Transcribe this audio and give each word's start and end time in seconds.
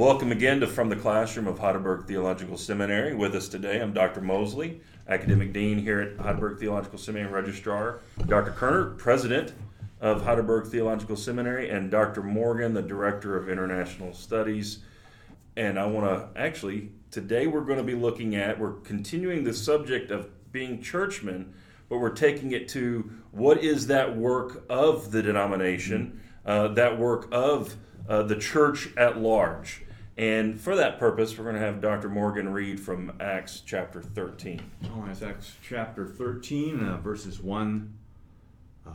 Welcome 0.00 0.32
again 0.32 0.60
to 0.60 0.66
From 0.66 0.88
the 0.88 0.96
Classroom 0.96 1.46
of 1.46 1.58
Heidelberg 1.58 2.06
Theological 2.06 2.56
Seminary. 2.56 3.14
With 3.14 3.34
us 3.34 3.48
today, 3.48 3.82
I'm 3.82 3.92
Dr. 3.92 4.22
Mosley, 4.22 4.80
Academic 5.06 5.52
Dean 5.52 5.76
here 5.76 6.00
at 6.00 6.18
Heidelberg 6.18 6.58
Theological 6.58 6.98
Seminary 6.98 7.30
Registrar, 7.30 8.00
Dr. 8.26 8.52
Koerner, 8.52 8.96
President 8.96 9.52
of 10.00 10.24
Heidelberg 10.24 10.68
Theological 10.68 11.16
Seminary, 11.16 11.68
and 11.68 11.90
Dr. 11.90 12.22
Morgan, 12.22 12.72
the 12.72 12.80
Director 12.80 13.36
of 13.36 13.50
International 13.50 14.14
Studies. 14.14 14.78
And 15.58 15.78
I 15.78 15.84
want 15.84 16.06
to 16.06 16.40
actually, 16.40 16.92
today 17.10 17.46
we're 17.46 17.60
going 17.60 17.76
to 17.76 17.84
be 17.84 17.94
looking 17.94 18.36
at, 18.36 18.58
we're 18.58 18.72
continuing 18.80 19.44
the 19.44 19.52
subject 19.52 20.10
of 20.10 20.30
being 20.50 20.80
churchmen, 20.80 21.52
but 21.90 21.98
we're 21.98 22.08
taking 22.08 22.52
it 22.52 22.70
to 22.70 23.10
what 23.32 23.62
is 23.62 23.88
that 23.88 24.16
work 24.16 24.64
of 24.70 25.10
the 25.10 25.22
denomination, 25.22 26.22
uh, 26.46 26.68
that 26.68 26.98
work 26.98 27.28
of 27.30 27.76
uh, 28.08 28.22
the 28.22 28.36
church 28.36 28.88
at 28.96 29.18
large. 29.18 29.82
And 30.20 30.60
for 30.60 30.76
that 30.76 30.98
purpose, 30.98 31.38
we're 31.38 31.44
going 31.44 31.56
to 31.56 31.62
have 31.62 31.80
Dr. 31.80 32.10
Morgan 32.10 32.52
read 32.52 32.78
from 32.78 33.10
Acts 33.20 33.62
chapter 33.64 34.02
13. 34.02 34.60
All 34.92 35.00
right, 35.00 35.22
Acts 35.22 35.54
chapter 35.66 36.06
13, 36.06 36.84
uh, 36.84 36.98
verses 36.98 37.40
1 37.40 37.94
uh, 38.86 38.90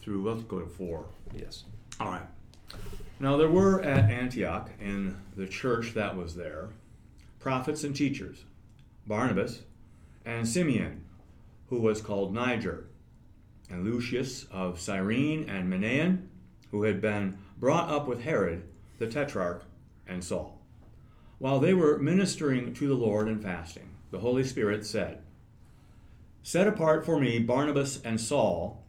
through, 0.00 0.28
let's 0.28 0.42
go 0.42 0.58
to 0.58 0.66
4. 0.66 1.06
Yes. 1.32 1.62
All 2.00 2.08
right. 2.08 2.26
Now 3.20 3.36
there 3.36 3.48
were 3.48 3.82
at 3.82 4.10
Antioch, 4.10 4.68
in 4.80 5.16
the 5.36 5.46
church 5.46 5.94
that 5.94 6.16
was 6.16 6.34
there, 6.34 6.70
prophets 7.38 7.84
and 7.84 7.94
teachers 7.94 8.42
Barnabas 9.06 9.62
and 10.24 10.48
Simeon, 10.48 11.04
who 11.68 11.78
was 11.78 12.00
called 12.00 12.34
Niger, 12.34 12.88
and 13.70 13.84
Lucius 13.84 14.46
of 14.50 14.80
Cyrene, 14.80 15.48
and 15.48 15.72
Manaen, 15.72 16.26
who 16.72 16.82
had 16.82 17.00
been 17.00 17.38
brought 17.60 17.90
up 17.90 18.08
with 18.08 18.24
Herod 18.24 18.64
the 18.98 19.06
tetrarch, 19.06 19.62
and 20.06 20.22
Saul. 20.22 20.60
While 21.44 21.60
they 21.60 21.74
were 21.74 21.98
ministering 21.98 22.72
to 22.72 22.88
the 22.88 22.94
Lord 22.94 23.28
and 23.28 23.42
fasting, 23.42 23.90
the 24.10 24.20
Holy 24.20 24.44
Spirit 24.44 24.86
said, 24.86 25.20
Set 26.42 26.66
apart 26.66 27.04
for 27.04 27.20
me 27.20 27.38
Barnabas 27.38 28.00
and 28.02 28.18
Saul 28.18 28.82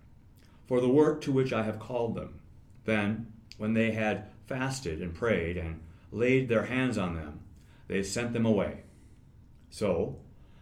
for 0.65 0.79
the 0.79 0.87
work 0.87 1.19
to 1.23 1.33
which 1.33 1.51
I 1.51 1.63
have 1.63 1.79
called 1.79 2.15
them. 2.15 2.39
Then, 2.85 3.33
when 3.57 3.73
they 3.73 3.91
had 3.91 4.29
fasted 4.47 5.01
and 5.01 5.13
prayed 5.13 5.57
and 5.57 5.81
laid 6.13 6.47
their 6.47 6.67
hands 6.67 6.97
on 6.97 7.15
them, 7.15 7.41
they 7.89 8.01
sent 8.01 8.31
them 8.31 8.45
away. 8.45 8.83
So, 9.69 10.19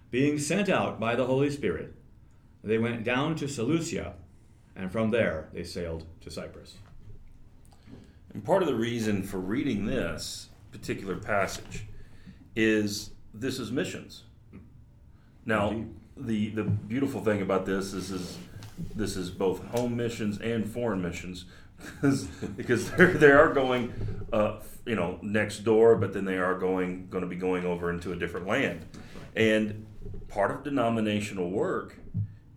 being 0.09 0.39
sent 0.39 0.69
out 0.69 0.99
by 0.99 1.16
the 1.16 1.27
Holy 1.27 1.52
Spirit, 1.52 1.94
they 2.64 2.80
went 2.80 3.03
down 3.03 3.36
to 3.36 3.47
Seleucia, 3.47 4.16
and 4.75 4.91
from 4.91 5.11
there 5.11 5.49
they 5.53 5.64
sailed 5.64 6.08
to 6.21 6.31
Cyprus. 6.31 6.73
And 8.33 8.44
part 8.44 8.64
of 8.64 8.67
the 8.67 8.73
reason 8.73 9.21
for 9.21 9.38
reading 9.38 9.86
this 9.86 10.49
particular 10.73 11.16
passage 11.16 11.85
is 12.55 13.11
this 13.33 13.59
is 13.59 13.71
missions. 13.71 14.23
Now, 15.45 15.85
the 16.17 16.49
the 16.49 16.63
beautiful 16.63 17.23
thing 17.23 17.41
about 17.41 17.65
this 17.65 17.93
is 17.93 18.11
is 18.11 18.38
this 18.95 19.15
is 19.15 19.30
both 19.30 19.63
home 19.67 19.95
missions 19.95 20.39
and 20.39 20.69
foreign 20.69 21.02
missions 21.02 21.45
because 21.77 22.25
because 22.57 22.91
they 22.91 23.31
are 23.31 23.53
going 23.53 23.93
uh, 24.33 24.59
you 24.85 24.95
know 24.95 25.19
next 25.21 25.59
door, 25.59 25.95
but 25.95 26.13
then 26.13 26.25
they 26.25 26.38
are 26.38 26.57
going 26.57 27.08
going 27.09 27.23
to 27.23 27.30
be 27.30 27.35
going 27.35 27.65
over 27.65 27.89
into 27.89 28.11
a 28.11 28.15
different 28.15 28.47
land, 28.47 28.85
and 29.35 29.85
part 30.27 30.52
of 30.52 30.63
denominational 30.63 31.49
work 31.49 31.97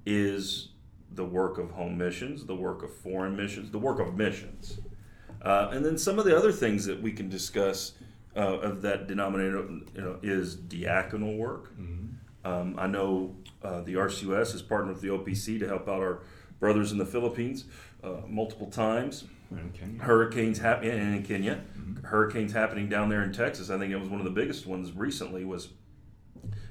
is 0.05 0.70
the 1.12 1.25
work 1.25 1.58
of 1.58 1.70
home 1.70 1.97
missions, 1.97 2.45
the 2.47 2.55
work 2.55 2.83
of 2.83 2.95
foreign 2.95 3.36
missions, 3.36 3.70
the 3.70 3.78
work 3.78 3.98
of 3.98 4.17
missions. 4.17 4.78
Uh, 5.42 5.70
and 5.73 5.84
then 5.84 5.97
some 5.97 6.19
of 6.19 6.25
the 6.25 6.36
other 6.36 6.53
things 6.53 6.84
that 6.84 7.01
we 7.01 7.12
can 7.12 7.28
discuss 7.28 7.92
uh, 8.37 8.59
of 8.59 8.83
that 8.83 9.06
denominator 9.06 9.59
you 9.95 10.01
know, 10.01 10.19
is 10.23 10.56
diaconal 10.56 11.37
work. 11.37 11.73
Mm-hmm. 11.79 12.06
Um, 12.47 12.77
I 12.79 12.87
know 12.87 13.34
uh, 13.62 13.81
the 13.81 13.95
RCUS 13.95 14.53
has 14.53 14.62
partnered 14.62 14.95
with 14.95 15.03
the 15.03 15.09
OPC 15.09 15.59
to 15.61 15.67
help 15.67 15.89
out 15.89 16.01
our 16.01 16.23
brothers 16.61 16.92
in 16.92 16.98
the 16.98 17.07
Philippines 17.07 17.64
uh, 18.05 18.20
multiple 18.29 18.70
times. 18.70 19.24
Hurricanes 20.01 20.58
happening 20.58 21.17
in 21.17 21.23
Kenya, 21.23 21.63
mm-hmm. 21.79 22.05
hurricanes 22.05 22.52
happening 22.52 22.89
down 22.89 23.08
there 23.08 23.23
in 23.23 23.33
Texas. 23.33 23.70
I 23.70 23.79
think 23.79 23.92
it 23.92 23.97
was 23.97 24.08
one 24.08 24.20
of 24.20 24.24
the 24.24 24.33
biggest 24.33 24.67
ones 24.67 24.92
recently. 24.92 25.45
Was 25.45 25.68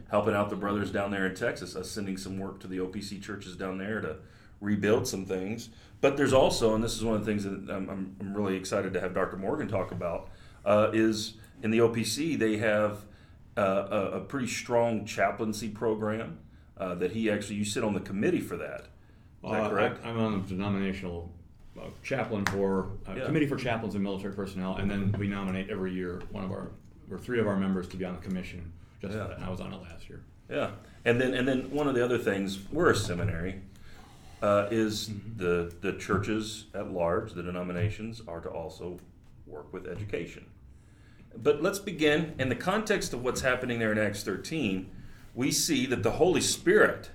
helping 0.10 0.34
out 0.34 0.50
the 0.50 0.56
brothers 0.56 0.92
down 0.92 1.12
there 1.12 1.26
in 1.26 1.36
Texas, 1.36 1.76
us 1.76 1.90
sending 1.90 2.18
some 2.18 2.38
work 2.38 2.60
to 2.60 2.68
the 2.68 2.78
OPC 2.78 3.22
churches 3.22 3.56
down 3.56 3.78
there 3.78 4.02
to 4.02 4.18
rebuild 4.62 5.08
some 5.08 5.26
things. 5.26 5.70
But 6.02 6.18
there's 6.18 6.34
also, 6.34 6.76
and 6.76 6.84
this 6.84 6.96
is 6.96 7.04
one 7.04 7.16
of 7.16 7.26
the 7.26 7.32
things 7.32 7.44
that 7.44 7.74
I'm, 7.74 8.16
I'm 8.20 8.34
really 8.36 8.56
excited 8.56 8.94
to 8.94 9.02
have 9.02 9.14
Dr. 9.14 9.38
Morgan 9.38 9.68
talk 9.68 9.92
about, 9.92 10.30
uh, 10.64 10.92
is 10.94 11.36
in 11.66 11.72
the 11.72 11.80
OPC 11.80 12.38
they 12.38 12.58
have 12.58 13.00
uh, 13.58 13.88
a, 13.90 13.98
a, 14.18 14.20
pretty 14.22 14.48
strong 14.48 15.04
chaplaincy 15.04 15.68
program 15.68 16.38
uh, 16.78 16.94
that 16.94 17.12
he 17.12 17.30
actually 17.30 17.56
you 17.56 17.66
sit 17.66 17.84
on 17.84 17.94
the 17.94 18.00
committee 18.00 18.40
for 18.40 18.56
that. 18.56 18.82
Is 19.44 19.52
that 19.52 19.72
correct? 19.72 20.06
I, 20.06 20.10
am 20.10 20.20
on 20.20 20.42
the 20.44 20.48
denominational 20.48 21.34
uh, 21.80 21.88
chaplain 22.04 22.46
for 22.46 22.90
uh, 23.08 23.16
yeah. 23.18 23.26
committee 23.26 23.48
for 23.48 23.56
chaplains 23.56 23.96
and 23.96 24.04
military 24.04 24.34
personnel, 24.34 24.76
and 24.76 24.90
then 24.90 25.16
we 25.18 25.28
nominate 25.28 25.70
every 25.72 25.92
year 25.92 26.22
one 26.32 26.44
of 26.44 26.52
our 26.52 26.70
or 27.10 27.18
three 27.18 27.40
of 27.40 27.48
our 27.48 27.58
members 27.58 27.88
to 27.90 27.98
be 27.98 28.06
on 28.06 28.14
the 28.14 28.22
commission. 28.22 28.72
Just 29.02 29.16
yeah. 29.16 29.34
and 29.34 29.44
I 29.44 29.50
was 29.50 29.60
on 29.60 29.74
it 29.74 29.82
last 29.82 30.08
year. 30.08 30.24
Yeah, 30.50 30.72
and 31.04 31.20
then 31.20 31.34
and 31.34 31.48
then 31.48 31.72
one 31.72 31.88
of 31.88 31.96
the 31.96 32.06
other 32.06 32.20
things 32.20 32.60
we're 32.72 32.92
a 32.92 32.96
seminary, 32.96 33.62
uh, 34.44 34.68
is 34.70 35.10
mm-hmm. 35.10 35.38
the 35.38 35.74
the 35.82 35.98
churches 35.98 36.66
at 36.76 36.92
large, 36.92 37.34
the 37.34 37.42
denominations, 37.42 38.22
are 38.28 38.42
to 38.42 38.50
also 38.50 39.00
work 39.48 39.74
with 39.74 39.88
education. 39.88 40.46
But 41.42 41.62
let's 41.62 41.80
begin 41.80 42.36
in 42.40 42.50
the 42.50 42.56
context 42.56 43.14
of 43.14 43.24
what's 43.24 43.42
happening 43.42 43.80
there 43.80 43.92
in 43.92 43.98
Acts 43.98 44.24
13. 44.24 44.90
We 45.34 45.52
see 45.52 45.86
that 45.88 46.04
the 46.04 46.12
Holy 46.12 46.42
Spirit 46.42 47.12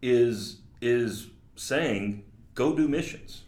is 0.00 0.58
is 0.80 1.28
saying, 1.56 2.24
"Go 2.54 2.74
do 2.74 2.88
missions." 2.88 3.42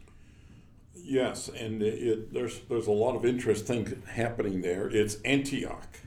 Yes, 0.95 1.49
and 1.49 1.83
it, 1.83 2.33
there's 2.33 2.61
there's 2.69 2.87
a 2.87 2.93
lot 2.93 3.17
of 3.17 3.25
interesting 3.25 4.03
happening 4.07 4.63
there. 4.63 4.89
It's 4.89 5.17
Antioch. 5.25 5.99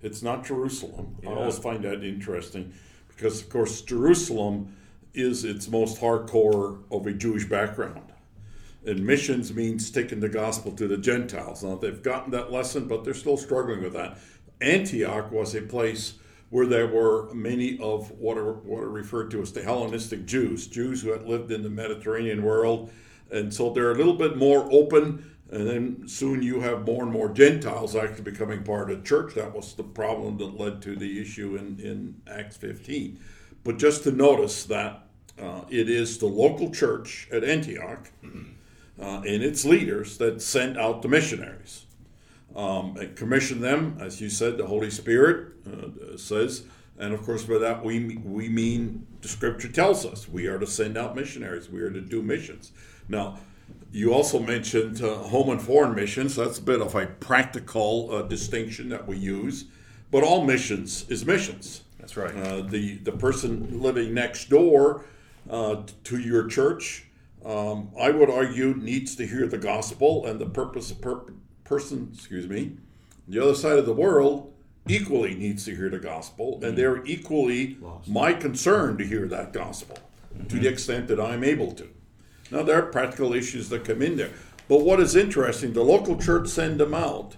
It's 0.00 0.22
not 0.22 0.44
Jerusalem. 0.44 1.16
Yeah. 1.22 1.30
I 1.30 1.34
always 1.34 1.58
find 1.58 1.84
that 1.84 2.02
interesting 2.02 2.72
because, 3.08 3.40
of 3.40 3.48
course, 3.48 3.82
Jerusalem 3.82 4.76
is 5.14 5.44
its 5.44 5.68
most 5.68 6.00
hardcore 6.00 6.82
of 6.90 7.06
a 7.06 7.12
Jewish 7.12 7.44
background. 7.44 8.11
And 8.84 9.06
missions 9.06 9.54
means 9.54 9.90
taking 9.90 10.20
the 10.20 10.28
gospel 10.28 10.72
to 10.72 10.88
the 10.88 10.96
Gentiles. 10.96 11.62
Now, 11.62 11.76
they've 11.76 12.02
gotten 12.02 12.32
that 12.32 12.50
lesson, 12.50 12.88
but 12.88 13.04
they're 13.04 13.14
still 13.14 13.36
struggling 13.36 13.82
with 13.82 13.92
that. 13.92 14.18
Antioch 14.60 15.30
was 15.30 15.54
a 15.54 15.62
place 15.62 16.14
where 16.50 16.66
there 16.66 16.86
were 16.86 17.32
many 17.32 17.78
of 17.78 18.10
what 18.12 18.36
are, 18.36 18.52
what 18.52 18.82
are 18.82 18.90
referred 18.90 19.30
to 19.30 19.40
as 19.40 19.52
the 19.52 19.62
Hellenistic 19.62 20.26
Jews, 20.26 20.66
Jews 20.66 21.02
who 21.02 21.10
had 21.10 21.26
lived 21.26 21.50
in 21.50 21.62
the 21.62 21.70
Mediterranean 21.70 22.42
world. 22.42 22.90
And 23.30 23.52
so 23.52 23.70
they're 23.70 23.92
a 23.92 23.94
little 23.94 24.14
bit 24.14 24.36
more 24.36 24.68
open. 24.70 25.30
And 25.50 25.66
then 25.66 26.08
soon 26.08 26.42
you 26.42 26.60
have 26.60 26.84
more 26.84 27.04
and 27.04 27.12
more 27.12 27.30
Gentiles 27.30 27.96
actually 27.96 28.24
becoming 28.24 28.64
part 28.64 28.90
of 28.90 28.98
the 28.98 29.08
church. 29.08 29.34
That 29.34 29.54
was 29.54 29.74
the 29.74 29.82
problem 29.82 30.38
that 30.38 30.58
led 30.58 30.82
to 30.82 30.96
the 30.96 31.20
issue 31.20 31.56
in, 31.56 31.78
in 31.80 32.20
Acts 32.26 32.56
15. 32.56 33.18
But 33.64 33.78
just 33.78 34.02
to 34.04 34.10
notice 34.10 34.64
that 34.64 35.06
uh, 35.40 35.62
it 35.70 35.88
is 35.88 36.18
the 36.18 36.26
local 36.26 36.70
church 36.70 37.28
at 37.32 37.44
Antioch 37.44 38.10
uh, 39.02 39.22
and 39.26 39.42
its 39.42 39.64
leaders 39.64 40.16
that 40.18 40.40
sent 40.40 40.78
out 40.78 41.02
the 41.02 41.08
missionaries. 41.08 41.86
Um, 42.54 42.96
and 42.98 43.16
commission 43.16 43.60
them, 43.60 43.96
as 44.00 44.20
you 44.20 44.28
said, 44.28 44.58
the 44.58 44.66
Holy 44.66 44.90
Spirit 44.90 45.52
uh, 45.66 46.16
says, 46.16 46.64
and 46.98 47.14
of 47.14 47.22
course, 47.22 47.44
by 47.44 47.58
that 47.58 47.82
we 47.84 48.16
we 48.18 48.48
mean 48.48 49.06
the 49.22 49.28
Scripture 49.28 49.68
tells 49.68 50.04
us 50.04 50.28
we 50.28 50.46
are 50.46 50.58
to 50.58 50.66
send 50.66 50.96
out 50.96 51.16
missionaries, 51.16 51.70
we 51.70 51.80
are 51.80 51.90
to 51.90 52.00
do 52.00 52.22
missions. 52.22 52.72
Now, 53.08 53.38
you 53.90 54.12
also 54.12 54.38
mentioned 54.38 55.02
uh, 55.02 55.14
home 55.16 55.50
and 55.50 55.60
foreign 55.60 55.94
missions. 55.94 56.36
That's 56.36 56.58
a 56.58 56.62
bit 56.62 56.80
of 56.80 56.94
a 56.94 57.06
practical 57.06 58.10
uh, 58.14 58.22
distinction 58.22 58.88
that 58.90 59.06
we 59.06 59.16
use, 59.16 59.64
but 60.10 60.22
all 60.22 60.44
missions 60.44 61.06
is 61.08 61.24
missions. 61.24 61.82
That's 61.98 62.16
right. 62.16 62.36
Uh, 62.36 62.62
the 62.62 62.96
the 62.98 63.12
person 63.12 63.80
living 63.80 64.12
next 64.12 64.50
door 64.50 65.04
uh, 65.48 65.82
to 66.04 66.18
your 66.18 66.46
church, 66.46 67.06
um, 67.44 67.90
I 68.00 68.10
would 68.10 68.30
argue, 68.30 68.74
needs 68.74 69.16
to 69.16 69.26
hear 69.26 69.46
the 69.46 69.58
gospel, 69.58 70.26
and 70.26 70.40
the 70.40 70.46
purpose 70.46 70.90
of 70.90 71.00
per- 71.00 71.32
person, 71.64 72.10
excuse 72.14 72.48
me, 72.48 72.76
the 73.26 73.42
other 73.42 73.54
side 73.54 73.78
of 73.78 73.86
the 73.86 73.92
world 73.92 74.52
equally 74.88 75.34
needs 75.34 75.64
to 75.64 75.76
hear 75.76 75.88
the 75.88 75.98
gospel, 75.98 76.60
and 76.62 76.76
they're 76.76 77.04
equally 77.04 77.76
Lost. 77.80 78.08
my 78.08 78.32
concern 78.32 78.98
to 78.98 79.06
hear 79.06 79.26
that 79.28 79.52
gospel 79.52 79.98
mm-hmm. 80.34 80.48
to 80.48 80.58
the 80.58 80.68
extent 80.68 81.08
that 81.08 81.20
I'm 81.20 81.44
able 81.44 81.72
to. 81.72 81.88
Now 82.50 82.62
there 82.62 82.78
are 82.78 82.86
practical 82.86 83.32
issues 83.32 83.68
that 83.70 83.84
come 83.84 84.02
in 84.02 84.16
there, 84.16 84.30
but 84.68 84.82
what 84.82 85.00
is 85.00 85.16
interesting, 85.16 85.72
the 85.72 85.82
local 85.82 86.18
church 86.18 86.48
sent 86.48 86.78
them 86.78 86.94
out, 86.94 87.36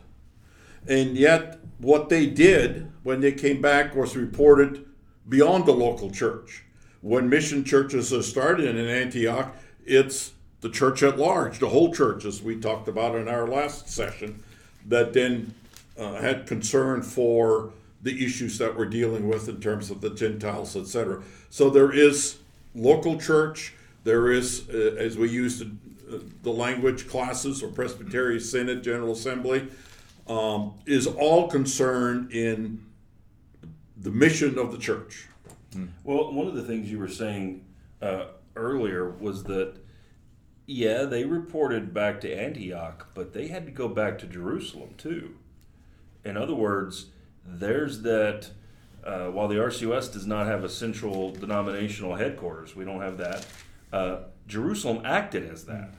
and 0.89 1.17
yet 1.17 1.61
what 1.79 2.09
they 2.09 2.27
did 2.27 2.91
when 3.03 3.21
they 3.21 3.33
came 3.33 3.61
back 3.61 3.95
was 3.95 4.17
reported 4.17 4.85
beyond 5.29 5.67
the 5.67 5.73
local 5.73 6.11
church. 6.11 6.65
When 7.01 7.29
mission 7.29 7.65
churches 7.65 8.13
are 8.15 8.23
started 8.23 8.77
in 8.77 8.89
Antioch, 8.89 9.55
it's 9.87 10.33
the 10.61 10.71
church 10.71 11.03
at 11.03 11.19
large, 11.19 11.59
the 11.59 11.69
whole 11.69 11.93
church, 11.93 12.25
as 12.25 12.43
we 12.43 12.59
talked 12.59 12.89
about 12.89 13.15
in 13.15 13.29
our 13.29 13.47
last 13.47 13.89
session, 13.89 14.43
that 14.87 15.13
then 15.13 15.55
uh, 15.99 16.15
had 16.15 16.47
concern 16.47 17.03
for 17.03 17.71
the 18.03 18.25
issues 18.25 18.59
that 18.59 18.77
we're 18.77 18.87
dealing 18.87 19.29
with 19.29 19.49
in 19.49 19.61
terms 19.61 19.91
of 19.91 20.01
the 20.01 20.11
Gentiles, 20.11 20.77
etc. 20.77 21.23
So 21.51 21.71
there 21.71 21.93
is 21.93 22.37
local 22.75 23.19
church. 23.19 23.75
There 24.05 24.31
is, 24.31 24.69
uh, 24.69 24.97
as 24.99 25.17
we 25.17 25.31
use 25.31 25.59
the, 25.59 25.71
uh, 26.13 26.19
the 26.43 26.51
language, 26.51 27.09
classes 27.09 27.63
or 27.63 27.69
Presbyterian 27.69 28.41
Synod, 28.41 28.83
General 28.83 29.13
Assembly, 29.13 29.69
um, 30.29 30.75
is 30.87 31.07
all 31.07 31.49
concerned 31.49 32.33
in 32.33 32.85
the 33.97 34.11
mission 34.11 34.59
of 34.59 34.73
the 34.73 34.79
church. 34.79 35.29
Well, 36.05 36.33
one 36.33 36.47
of 36.47 36.55
the 36.55 36.63
things 36.63 36.91
you 36.91 36.99
were 36.99 37.09
saying 37.09 37.65
uh, 38.01 38.27
earlier 38.57 39.11
was 39.11 39.45
that, 39.45 39.77
yeah, 40.67 41.05
they 41.05 41.25
reported 41.25 41.93
back 41.93 42.21
to 42.23 42.33
Antioch, 42.33 43.09
but 43.15 43.33
they 43.33 43.49
had 43.49 43.67
to 43.67 43.73
go 43.73 43.89
back 43.89 44.19
to 44.19 44.27
Jerusalem 44.27 44.95
too. 44.97 45.37
In 46.25 46.37
other 46.37 46.55
words, 46.55 47.07
there's 47.45 48.03
that. 48.03 48.51
Uh, 49.05 49.27
while 49.27 49.49
the 49.49 49.57
RCUS 49.57 50.11
does 50.11 50.27
not 50.27 50.47
have 50.47 50.65
a 50.65 50.69
central 50.69 51.31
denominational 51.31 52.15
headquarters, 52.15 52.75
we 52.75 52.87
don't 52.87 53.03
have 53.03 53.19
that. 53.19 53.47
Uh, 53.93 54.21
Jerusalem 54.47 55.03
acted 55.05 55.47
as 55.51 55.67
that, 55.67 55.91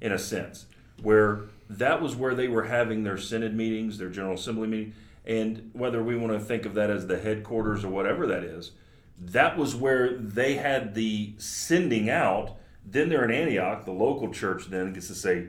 in 0.00 0.12
a 0.12 0.18
sense, 0.18 0.66
where 1.02 1.42
that 1.68 2.00
was 2.00 2.14
where 2.14 2.36
they 2.36 2.46
were 2.46 2.64
having 2.64 3.02
their 3.02 3.18
synod 3.18 3.54
meetings, 3.54 3.98
their 3.98 4.10
general 4.10 4.34
assembly 4.34 4.68
meeting, 4.68 4.94
and 5.24 5.70
whether 5.72 6.02
we 6.02 6.16
want 6.16 6.32
to 6.32 6.40
think 6.40 6.64
of 6.66 6.74
that 6.74 6.90
as 6.90 7.06
the 7.06 7.18
headquarters 7.18 7.84
or 7.84 7.88
whatever 7.88 8.26
that 8.26 8.44
is, 8.44 8.72
that 9.18 9.56
was 9.56 9.74
where 9.74 10.16
they 10.16 10.54
had 10.54 10.94
the 10.94 11.34
sending 11.38 12.10
out. 12.10 12.56
Then 12.84 13.08
they're 13.08 13.24
in 13.24 13.30
Antioch, 13.30 13.84
the 13.84 13.92
local 13.92 14.32
church 14.32 14.66
then 14.66 14.92
gets 14.92 15.08
to 15.08 15.14
say, 15.14 15.48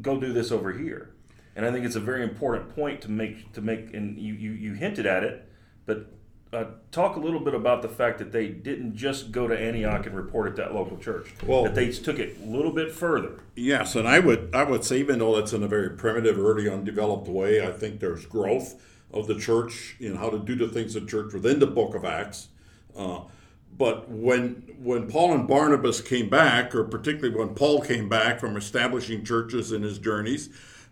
go 0.00 0.20
do 0.20 0.32
this 0.32 0.52
over 0.52 0.72
here. 0.72 1.10
And 1.56 1.66
I 1.66 1.72
think 1.72 1.84
it's 1.84 1.96
a 1.96 2.00
very 2.00 2.22
important 2.22 2.74
point 2.74 3.00
to 3.02 3.10
make 3.10 3.52
to 3.52 3.60
make 3.60 3.92
and 3.92 4.18
you, 4.18 4.34
you, 4.34 4.52
you 4.52 4.74
hinted 4.74 5.04
at 5.04 5.24
it, 5.24 5.48
but 5.84 6.06
uh, 6.52 6.64
talk 6.90 7.16
a 7.16 7.20
little 7.20 7.40
bit 7.40 7.54
about 7.54 7.82
the 7.82 7.88
fact 7.88 8.18
that 8.18 8.32
they 8.32 8.48
didn't 8.48 8.96
just 8.96 9.30
go 9.30 9.46
to 9.46 9.58
Antioch 9.58 10.06
and 10.06 10.16
report 10.16 10.48
at 10.48 10.56
that 10.56 10.74
local 10.74 10.96
church. 10.96 11.32
Well- 11.46 11.64
that 11.64 11.74
they 11.74 11.90
took 11.90 12.18
it 12.18 12.38
a 12.42 12.46
little 12.46 12.72
bit 12.72 12.92
further. 12.92 13.40
Yes, 13.54 13.94
and 13.94 14.08
I 14.08 14.20
would 14.20 14.50
I 14.54 14.64
would 14.64 14.84
say 14.84 14.98
even 14.98 15.18
though 15.18 15.36
it's 15.36 15.52
in 15.52 15.62
a 15.62 15.68
very 15.68 15.90
primitive, 15.90 16.38
early, 16.38 16.68
undeveloped 16.68 17.28
way, 17.28 17.64
I 17.66 17.72
think 17.72 18.00
there's 18.00 18.26
growth 18.26 18.80
of 19.12 19.26
the 19.26 19.34
church 19.34 19.96
and 20.00 20.18
how 20.18 20.30
to 20.30 20.38
do 20.38 20.54
the 20.54 20.68
things 20.68 20.96
of 20.96 21.08
church 21.08 21.32
within 21.32 21.58
the 21.58 21.66
Book 21.66 21.94
of 21.94 22.04
Acts. 22.04 22.48
Uh, 22.96 23.20
but 23.76 24.08
when 24.10 24.74
when 24.82 25.08
Paul 25.08 25.34
and 25.34 25.48
Barnabas 25.48 26.00
came 26.00 26.28
back, 26.28 26.74
or 26.74 26.84
particularly 26.84 27.36
when 27.36 27.54
Paul 27.54 27.80
came 27.80 28.08
back 28.08 28.40
from 28.40 28.56
establishing 28.56 29.24
churches 29.24 29.72
in 29.72 29.82
his 29.82 29.98
journeys, 29.98 30.50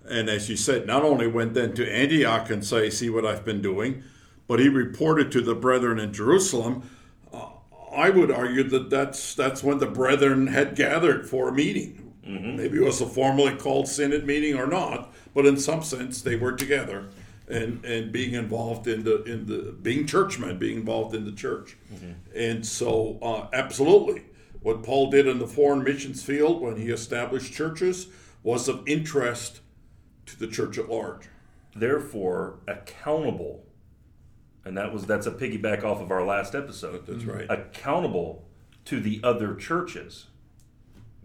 and 0.08 0.28
as 0.28 0.48
you 0.48 0.56
said, 0.56 0.86
not 0.86 1.02
only 1.02 1.26
went 1.26 1.54
then 1.54 1.74
to 1.74 1.90
Antioch 1.90 2.50
and 2.50 2.64
say, 2.64 2.88
"See 2.88 3.10
what 3.10 3.26
I've 3.26 3.44
been 3.44 3.60
doing," 3.60 4.02
but 4.46 4.60
he 4.60 4.68
reported 4.68 5.30
to 5.32 5.40
the 5.40 5.54
brethren 5.54 5.98
in 5.98 6.12
Jerusalem. 6.12 6.88
Uh, 7.32 7.48
I 7.94 8.10
would 8.10 8.30
argue 8.30 8.64
that 8.64 8.90
that's 8.90 9.34
that's 9.34 9.62
when 9.62 9.78
the 9.78 9.86
brethren 9.86 10.46
had 10.46 10.74
gathered 10.74 11.28
for 11.28 11.48
a 11.48 11.52
meeting. 11.52 12.04
Maybe 12.24 12.76
it 12.76 12.84
was 12.84 13.00
a 13.00 13.06
formally 13.06 13.54
called 13.54 13.88
synod 13.88 14.26
meeting 14.26 14.54
or 14.54 14.66
not, 14.66 15.14
but 15.34 15.46
in 15.46 15.56
some 15.56 15.82
sense 15.82 16.20
they 16.20 16.36
were 16.36 16.52
together 16.52 17.08
and 17.48 17.84
and 17.84 18.12
being 18.12 18.34
involved 18.34 18.86
in 18.86 19.04
the 19.04 19.22
in 19.24 19.46
the 19.46 19.72
being 19.72 20.06
churchmen, 20.06 20.58
being 20.58 20.78
involved 20.78 21.14
in 21.14 21.24
the 21.24 21.32
church. 21.32 21.76
And 22.34 22.64
so, 22.66 23.18
uh, 23.22 23.48
absolutely, 23.52 24.24
what 24.60 24.82
Paul 24.82 25.10
did 25.10 25.26
in 25.26 25.38
the 25.38 25.46
foreign 25.46 25.82
missions 25.82 26.22
field 26.22 26.60
when 26.60 26.76
he 26.76 26.90
established 26.90 27.52
churches 27.52 28.08
was 28.42 28.68
of 28.68 28.82
interest 28.86 29.60
to 30.26 30.38
the 30.38 30.46
church 30.46 30.78
at 30.78 30.88
large. 30.88 31.28
Therefore, 31.74 32.58
accountable, 32.66 33.64
and 34.64 34.76
that 34.76 34.92
was 34.92 35.06
that's 35.06 35.26
a 35.26 35.30
piggyback 35.32 35.84
off 35.84 36.00
of 36.00 36.10
our 36.10 36.24
last 36.24 36.54
episode. 36.54 37.06
That's 37.06 37.24
right. 37.24 37.46
Accountable 37.48 38.46
to 38.86 39.00
the 39.00 39.20
other 39.22 39.54
churches. 39.54 40.26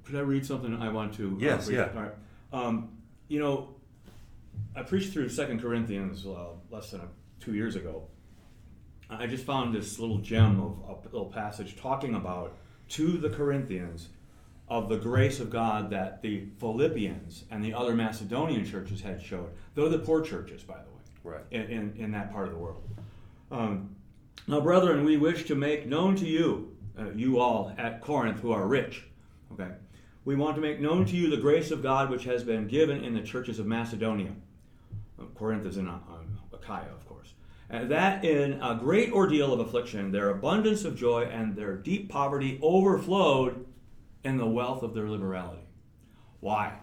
Could 0.06 0.16
I 0.16 0.19
read 0.19 0.46
something 0.46 0.76
I 0.81 0.90
want 0.90 1.14
to? 1.16 1.30
uh, 1.36 1.40
Yes, 1.40 1.68
read? 1.68 1.76
yeah. 1.78 1.90
All 1.96 2.02
right. 2.04 2.12
Um, 2.52 2.90
you 3.30 3.40
know, 3.40 3.76
I 4.76 4.84
preached 4.84 5.14
through 5.14 5.30
Second 5.30 5.62
Corinthians 5.62 6.26
uh, 6.26 6.48
less 6.72 6.92
than 6.92 7.02
a, 7.02 7.08
two 7.40 7.54
years 7.54 7.76
ago. 7.76 8.04
I 9.10 9.28
just 9.28 9.46
found 9.46 9.74
this 9.76 10.00
little 10.00 10.18
gem 10.20 10.60
of 10.60 11.06
a 11.06 11.10
little 11.10 11.32
passage 11.32 11.76
talking 11.76 12.16
about 12.16 12.58
to 12.90 13.18
the 13.18 13.30
Corinthians 13.30 14.10
of 14.68 14.90
the 14.90 14.98
grace 14.98 15.40
of 15.40 15.50
God 15.50 15.90
that 15.92 16.22
the 16.22 16.46
Philippians 16.60 17.44
and 17.52 17.64
the 17.64 17.74
other 17.74 17.94
Macedonian 17.94 18.66
churches 18.66 19.02
had 19.02 19.22
showed. 19.22 19.52
They're 19.76 19.90
the 19.90 20.00
poor 20.00 20.22
churches, 20.22 20.64
by 20.64 20.76
the 20.76 20.80
way 20.80 21.36
Right. 21.36 21.44
in, 21.52 21.62
in, 21.64 21.94
in 21.98 22.12
that 22.12 22.32
part 22.34 22.48
of 22.48 22.54
the 22.54 22.60
world. 22.60 22.84
Um, 23.52 23.96
now, 24.48 24.60
brethren, 24.60 25.06
we 25.06 25.16
wish 25.18 25.46
to 25.46 25.56
make 25.56 25.88
known 25.88 26.16
to 26.18 26.26
you, 26.26 26.76
uh, 27.00 27.12
you 27.16 27.40
all 27.40 27.74
at 27.78 28.02
Corinth 28.02 28.40
who 28.42 28.52
are 28.52 28.68
rich, 28.68 29.04
okay, 29.54 29.70
we 30.25 30.36
want 30.36 30.56
to 30.56 30.62
make 30.62 30.80
known 30.80 31.06
to 31.06 31.16
you 31.16 31.30
the 31.30 31.38
grace 31.38 31.72
of 31.72 31.84
God 31.84 32.10
which 32.10 32.24
has 32.24 32.44
been 32.44 32.68
given 32.68 33.04
in 33.04 33.14
the 33.14 33.22
churches 33.22 33.60
of 33.60 33.66
Macedonia. 33.66 34.31
Uh, 35.20 35.25
Corinth 35.36 35.66
is 35.66 35.78
in 35.78 35.88
uh, 35.88 35.94
um, 35.94 36.40
Achaia, 36.54 36.90
of 36.94 37.06
course. 37.08 37.34
And 37.70 37.90
that 37.92 38.24
in 38.24 38.62
a 38.62 38.75
great 38.75 39.12
ordeal 39.12 39.52
of 39.52 39.60
affliction, 39.60 40.12
their 40.12 40.30
abundance 40.30 40.86
of 40.86 40.96
joy 40.96 41.24
and 41.24 41.56
their 41.56 41.75
deep 41.75 42.10
poverty 42.10 42.60
overflowed 42.62 43.66
in 44.24 44.38
the 44.38 44.48
wealth 44.48 44.84
of 44.84 44.94
their 44.94 45.10
liberality. 45.10 45.64
Why? 46.40 46.78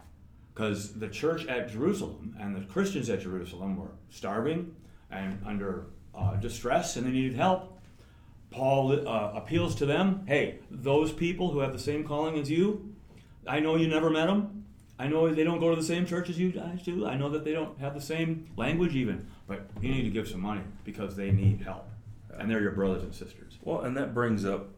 Because 0.53 0.95
the 0.95 1.09
church 1.09 1.47
at 1.47 1.71
Jerusalem 1.71 2.37
and 2.39 2.55
the 2.55 2.67
Christians 2.67 3.09
at 3.09 3.21
Jerusalem 3.21 3.77
were 3.77 3.93
starving 4.11 4.75
and 5.11 5.41
under 5.47 5.87
uh, 6.15 6.37
distress 6.37 6.97
and 6.97 7.07
they 7.07 7.11
needed 7.11 7.35
help. 7.35 7.79
Paul 8.51 9.07
uh, 9.09 9.33
appeals 9.35 9.77
to 9.77 9.87
them 9.87 10.25
hey, 10.27 10.59
those 10.71 11.13
people 11.13 11.53
who 11.53 11.61
have 11.61 11.73
the 11.73 11.79
same 11.79 12.05
calling 12.05 12.39
as 12.39 12.51
you, 12.51 12.90
I 13.47 13.61
know 13.61 13.77
you 13.77 13.89
never 13.89 14.11
met 14.11 14.27
them. 14.27 14.65
I 14.99 15.07
know 15.09 15.33
they 15.35 15.45
don't 15.45 15.61
go 15.61 15.71
to 15.71 15.77
the 15.77 15.83
same 15.87 16.05
church 16.05 16.29
as 16.29 16.39
you 16.39 16.53
guys 16.53 16.83
do. 16.83 17.07
I 17.07 17.17
know 17.17 17.31
that 17.31 17.45
they 17.45 17.53
don't 17.53 17.79
have 17.81 17.95
the 17.95 18.01
same 18.03 18.49
language, 18.57 18.95
even. 18.95 19.27
But 19.47 19.63
you 19.81 19.91
need 19.91 20.03
to 20.03 20.11
give 20.11 20.29
some 20.29 20.41
money 20.41 20.61
because 20.85 21.17
they 21.17 21.31
need 21.31 21.63
help. 21.63 21.89
And 22.39 22.51
they're 22.51 22.61
your 22.61 22.73
brothers 22.73 23.03
and 23.03 23.15
sisters. 23.15 23.59
Well, 23.63 23.81
and 23.81 23.97
that 23.97 24.13
brings 24.15 24.45
up 24.45 24.69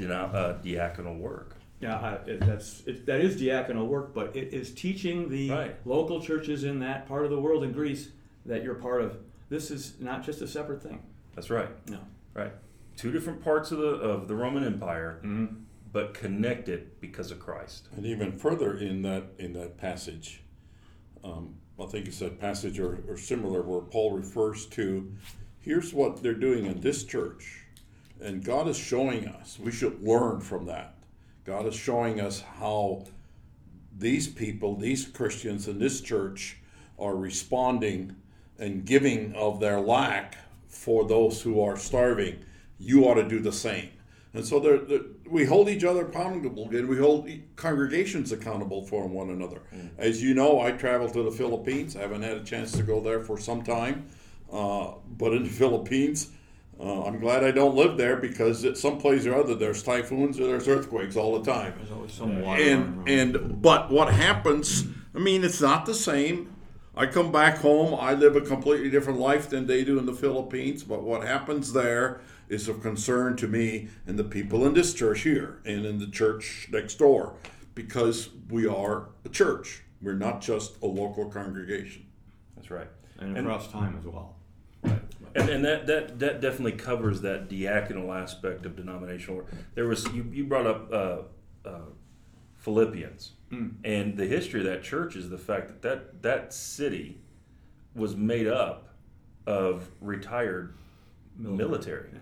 uh, 0.00 0.54
diaconal 0.64 1.18
work. 1.18 1.56
Yeah, 1.80 1.96
I, 1.98 2.12
it, 2.30 2.40
that's 2.40 2.82
it, 2.86 3.06
that 3.06 3.20
is 3.20 3.40
diaconal 3.40 3.86
work, 3.86 4.14
but 4.14 4.36
it 4.36 4.52
is 4.52 4.72
teaching 4.72 5.28
the 5.28 5.50
Right. 5.50 5.76
local 5.86 6.20
churches 6.20 6.62
in 6.64 6.78
that 6.80 7.06
part 7.08 7.24
of 7.24 7.30
the 7.30 7.38
world 7.40 7.64
in 7.64 7.72
Greece 7.72 8.08
that 8.46 8.62
you're 8.62 8.74
part 8.76 9.00
of. 9.02 9.16
This 9.48 9.70
is 9.70 9.94
not 10.00 10.24
just 10.24 10.40
a 10.42 10.46
separate 10.48 10.82
thing. 10.82 11.02
That's 11.34 11.50
right. 11.50 11.68
No. 11.88 11.98
Right. 12.34 12.52
Two 12.96 13.10
different 13.10 13.42
parts 13.42 13.70
of 13.72 13.78
the 13.78 13.86
of 13.86 14.28
the 14.28 14.34
Roman 14.34 14.64
Empire, 14.64 15.18
Mm-hmm. 15.24 15.54
But 15.92 16.14
connected 16.14 17.00
because 17.00 17.30
of 17.30 17.38
Christ. 17.38 17.88
And 17.96 18.06
even 18.06 18.32
further 18.32 18.78
in 18.78 19.02
that 19.02 19.24
in 19.38 19.52
that 19.52 19.76
passage, 19.76 20.42
um, 21.22 21.56
I 21.80 21.86
think 21.86 22.06
it's 22.06 22.18
that 22.20 22.40
passage 22.40 22.78
or, 22.78 23.04
or 23.08 23.16
similar 23.16 23.62
where 23.62 23.80
Paul 23.80 24.12
refers 24.12 24.66
to, 24.66 25.12
here's 25.60 25.92
what 25.92 26.22
they're 26.22 26.34
doing 26.34 26.66
in 26.66 26.80
this 26.80 27.04
church, 27.04 27.64
and 28.20 28.44
God 28.44 28.68
is 28.68 28.76
showing 28.76 29.26
us. 29.26 29.58
We 29.58 29.72
should 29.72 30.02
learn 30.02 30.40
from 30.40 30.66
that. 30.66 30.94
God 31.44 31.66
is 31.66 31.74
showing 31.74 32.20
us 32.20 32.40
how 32.40 33.04
these 33.98 34.28
people, 34.28 34.76
these 34.76 35.06
Christians 35.06 35.68
in 35.68 35.78
this 35.78 36.00
church, 36.00 36.58
are 36.98 37.16
responding 37.16 38.14
and 38.58 38.84
giving 38.84 39.34
of 39.34 39.58
their 39.58 39.80
lack 39.80 40.36
for 40.68 41.06
those 41.06 41.42
who 41.42 41.60
are 41.60 41.76
starving. 41.76 42.44
You 42.78 43.04
ought 43.04 43.14
to 43.14 43.28
do 43.28 43.40
the 43.40 43.52
same. 43.52 43.90
And 44.34 44.44
so 44.46 44.58
there, 44.60 44.78
there, 44.78 45.00
we 45.28 45.44
hold 45.44 45.68
each 45.68 45.84
other 45.84 46.06
accountable, 46.06 46.68
and 46.70 46.88
we 46.88 46.96
hold 46.96 47.28
congregations 47.56 48.32
accountable 48.32 48.82
for 48.86 49.06
one 49.06 49.28
another. 49.30 49.60
As 49.98 50.22
you 50.22 50.32
know, 50.34 50.60
I 50.60 50.72
traveled 50.72 51.12
to 51.14 51.22
the 51.22 51.30
Philippines. 51.30 51.96
I 51.96 52.00
haven't 52.00 52.22
had 52.22 52.38
a 52.38 52.44
chance 52.44 52.72
to 52.72 52.82
go 52.82 53.00
there 53.00 53.20
for 53.20 53.38
some 53.38 53.62
time, 53.62 54.06
uh, 54.52 54.92
but 55.18 55.32
in 55.34 55.42
the 55.42 55.50
Philippines, 55.62 56.30
uh, 56.80 57.04
I'm 57.04 57.20
glad 57.20 57.44
I 57.44 57.50
don't 57.50 57.76
live 57.76 57.96
there 57.98 58.16
because 58.16 58.64
at 58.64 58.78
some 58.78 58.98
place 58.98 59.26
or 59.26 59.34
other 59.34 59.54
there's 59.54 59.82
typhoons 59.82 60.40
or 60.40 60.46
there's 60.46 60.66
earthquakes 60.66 61.16
all 61.16 61.38
the 61.38 61.52
time 61.52 61.74
There's 61.76 61.92
always 61.92 62.12
some 62.12 62.40
water. 62.40 62.62
and 62.62 63.08
and 63.08 63.60
but 63.62 63.90
what 63.90 64.12
happens 64.12 64.84
i 65.14 65.18
mean 65.18 65.44
it's 65.44 65.60
not 65.60 65.84
the 65.86 65.94
same 65.94 66.51
i 66.96 67.06
come 67.06 67.32
back 67.32 67.58
home 67.58 67.94
i 68.00 68.12
live 68.12 68.36
a 68.36 68.40
completely 68.40 68.90
different 68.90 69.18
life 69.18 69.48
than 69.48 69.66
they 69.66 69.84
do 69.84 69.98
in 69.98 70.06
the 70.06 70.12
philippines 70.12 70.82
but 70.82 71.02
what 71.02 71.26
happens 71.26 71.72
there 71.72 72.20
is 72.48 72.68
of 72.68 72.82
concern 72.82 73.36
to 73.36 73.48
me 73.48 73.88
and 74.06 74.18
the 74.18 74.24
people 74.24 74.66
in 74.66 74.74
this 74.74 74.92
church 74.92 75.22
here 75.22 75.60
and 75.64 75.86
in 75.86 75.98
the 75.98 76.06
church 76.06 76.68
next 76.70 76.96
door 76.96 77.34
because 77.74 78.28
we 78.50 78.66
are 78.66 79.08
a 79.24 79.28
church 79.28 79.82
we're 80.02 80.14
not 80.14 80.40
just 80.40 80.80
a 80.82 80.86
local 80.86 81.30
congregation 81.30 82.04
That's 82.56 82.70
right. 82.70 82.88
and 83.18 83.38
across 83.38 83.70
time 83.70 83.96
as 83.98 84.04
well. 84.04 84.36
And, 85.34 85.48
and 85.48 85.64
that, 85.64 85.86
that, 85.86 86.18
that 86.18 86.40
definitely 86.40 86.72
covers 86.72 87.22
that 87.22 87.48
diaconal 87.48 88.14
aspect 88.14 88.66
of 88.66 88.76
denominational 88.76 89.38
work. 89.38 89.46
There 89.74 89.86
was 89.86 90.06
you, 90.12 90.26
you 90.30 90.44
brought 90.44 90.66
up 90.66 90.92
uh, 90.92 91.18
uh, 91.64 91.80
Philippians, 92.58 93.32
and 93.84 94.16
the 94.16 94.26
history 94.26 94.60
of 94.60 94.66
that 94.66 94.82
church 94.82 95.14
is 95.16 95.28
the 95.28 95.38
fact 95.38 95.68
that 95.68 95.82
that, 95.82 96.22
that 96.22 96.52
city 96.54 97.18
was 97.94 98.16
made 98.16 98.46
up 98.48 98.88
of 99.46 99.88
retired 100.00 100.74
military. 101.36 102.08
Yeah. 102.12 102.18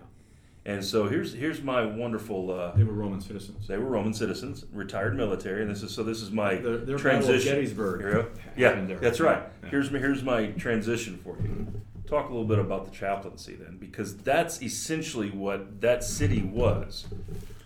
And 0.63 0.83
so 0.85 1.07
here's 1.07 1.33
here's 1.33 1.61
my 1.63 1.83
wonderful. 1.85 2.51
Uh, 2.51 2.75
They 2.75 2.83
were 2.83 2.93
Roman 2.93 3.19
citizens. 3.21 3.67
they 3.67 3.77
were 3.77 3.85
Roman 3.87 4.13
citizens, 4.13 4.65
retired 4.71 5.15
military, 5.15 5.61
and 5.63 5.71
this 5.71 5.81
is 5.81 5.91
so. 5.91 6.03
This 6.03 6.21
is 6.21 6.29
my 6.31 6.55
Their, 6.55 6.77
their 6.77 6.97
Battle 6.97 7.21
transition. 7.21 7.55
Gettysburg. 7.55 8.01
Here 8.01 8.07
we 8.09 8.13
go. 8.61 8.67
happened 8.69 8.89
Yeah, 8.89 8.97
that's 8.97 9.19
right. 9.19 9.41
Yeah. 9.63 9.69
Here's 9.69 9.89
my 9.89 9.97
here's 9.99 10.21
my 10.23 10.47
transition 10.47 11.17
for 11.23 11.35
you. 11.41 11.67
Talk 12.07 12.25
a 12.29 12.31
little 12.31 12.47
bit 12.47 12.59
about 12.59 12.85
the 12.85 12.91
chaplaincy 12.91 13.55
then, 13.55 13.77
because 13.77 14.17
that's 14.17 14.61
essentially 14.61 15.31
what 15.31 15.81
that 15.81 16.03
city 16.03 16.43
was. 16.43 17.07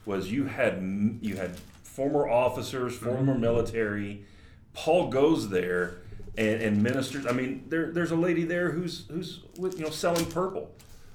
Was 0.05 0.31
you 0.31 0.45
had 0.45 1.17
you 1.21 1.35
had 1.35 1.51
former 1.95 2.27
officers, 2.29 2.95
former 2.97 3.31
Mm-hmm. 3.33 3.41
military. 3.41 4.23
Paul 4.73 5.07
goes 5.09 5.49
there 5.49 5.97
and, 6.37 6.61
and 6.61 6.83
ministers. 6.83 7.25
I 7.25 7.31
mean, 7.31 7.63
there, 7.69 7.91
there's 7.91 8.11
a 8.11 8.15
lady 8.15 8.43
there 8.43 8.71
who's 8.71 9.05
who's 9.09 9.39
you 9.57 9.71
know 9.79 9.89
selling 9.89 10.25
purple, 10.25 10.69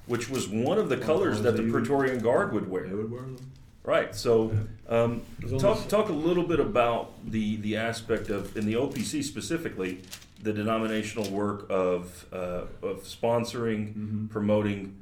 which 0.07 0.29
was 0.29 0.47
one 0.49 0.79
of 0.79 0.89
the 0.89 0.97
colors 0.97 1.41
that 1.43 1.51
the 1.55 1.61
they 1.61 1.63
would- 1.69 1.73
Praetorian 1.85 2.19
Guard 2.19 2.53
would 2.53 2.69
wear. 2.69 2.87
They 2.87 2.95
would 2.95 3.11
wear 3.11 3.21
them. 3.21 3.37
Right. 3.83 4.13
So, 4.15 4.51
um, 4.89 5.21
talk 5.59 5.87
talk 5.87 6.09
a 6.09 6.13
little 6.13 6.43
bit 6.43 6.59
about 6.59 7.13
the 7.31 7.57
the 7.57 7.77
aspect 7.77 8.29
of 8.29 8.55
in 8.57 8.65
the 8.65 8.73
OPC 8.75 9.23
specifically 9.23 10.01
the 10.41 10.53
denominational 10.53 11.29
work 11.31 11.65
of 11.69 12.25
uh, 12.33 12.65
of 12.81 13.03
sponsoring, 13.03 13.93
Mm-hmm. 13.93 14.27
promoting 14.27 14.95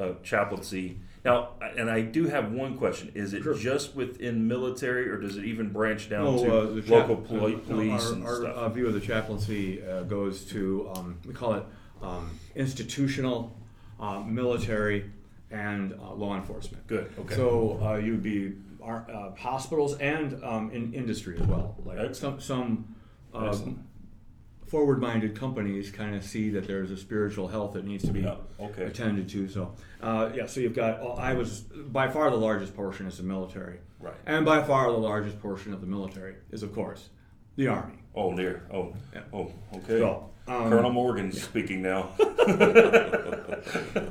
uh, 0.00 0.12
chaplaincy. 0.22 0.98
Now, 1.26 1.48
and 1.76 1.90
I 1.90 2.02
do 2.02 2.26
have 2.28 2.52
one 2.52 2.78
question: 2.78 3.10
Is 3.14 3.34
it 3.34 3.42
Sure. 3.42 3.54
just 3.54 3.96
within 3.96 4.46
military, 4.46 5.08
or 5.10 5.18
does 5.20 5.36
it 5.36 5.44
even 5.44 5.70
branch 5.70 6.08
down 6.08 6.38
to 6.38 6.56
uh, 6.56 6.66
the 6.72 6.82
chap- 6.82 7.08
local 7.08 7.16
poli- 7.16 7.54
uh, 7.54 7.58
no, 7.58 7.62
police 7.64 8.06
our, 8.06 8.12
and 8.12 8.24
our, 8.26 8.36
stuff? 8.36 8.56
uh, 8.56 8.68
view 8.68 8.86
of 8.86 8.94
the 8.94 9.00
chaplaincy 9.00 9.84
uh, 9.84 10.04
goes 10.04 10.44
to 10.46 10.88
um, 10.94 11.18
we 11.26 11.34
call 11.34 11.54
it 11.54 11.64
um, 12.00 12.30
institutional, 12.54 13.56
uh, 13.98 14.20
military, 14.20 15.10
and 15.50 15.92
uh, 15.94 16.12
law 16.14 16.36
enforcement. 16.36 16.86
Good. 16.86 17.12
Okay. 17.18 17.34
So 17.34 17.80
uh, 17.82 17.96
you'd 17.96 18.22
be 18.22 18.54
our, 18.80 19.04
uh, 19.12 19.34
hospitals 19.36 19.98
and 19.98 20.42
um, 20.44 20.70
in 20.70 20.94
industry 20.94 21.36
as 21.40 21.46
well. 21.48 21.74
Like 21.84 22.14
some 22.14 22.40
some 22.40 22.94
Excellent. 24.76 24.90
um, 24.92 25.00
forward-minded 25.00 25.34
companies 25.38 25.90
kind 25.90 26.14
of 26.14 26.24
see 26.24 26.50
that 26.50 26.66
there's 26.66 26.90
a 26.90 26.96
spiritual 26.96 27.48
health 27.48 27.72
that 27.74 27.84
needs 27.84 28.04
to 28.04 28.12
be 28.12 28.20
Yeah, 28.20 28.36
okay. 28.60 28.84
attended 28.84 29.28
to. 29.30 29.48
So 29.48 29.72
uh, 30.02 30.30
yeah, 30.34 30.46
so 30.46 30.60
you've 30.60 30.74
got. 30.74 31.00
I 31.18 31.34
was 31.34 31.60
by 31.60 32.08
far 32.08 32.30
the 32.30 32.36
largest 32.36 32.74
portion 32.76 33.06
is 33.06 33.16
the 33.18 33.22
military. 33.24 33.78
Right. 34.00 34.14
And 34.26 34.44
by 34.44 34.62
far 34.62 34.90
the 34.90 34.98
largest 34.98 35.40
portion 35.40 35.72
of 35.72 35.80
the 35.80 35.86
military 35.86 36.34
is, 36.50 36.62
of 36.62 36.74
course, 36.74 37.08
the 37.56 37.68
Army. 37.68 37.94
oh, 38.14 38.34
dear. 38.36 38.62
Oh, 38.72 38.92
Yeah. 39.14 39.22
oh. 39.32 39.50
Okay. 39.76 39.98
So, 40.00 40.28
um, 40.46 40.68
Colonel 40.68 40.92
Morgan's 40.92 41.42
speaking 41.42 41.80
now. 41.82 42.10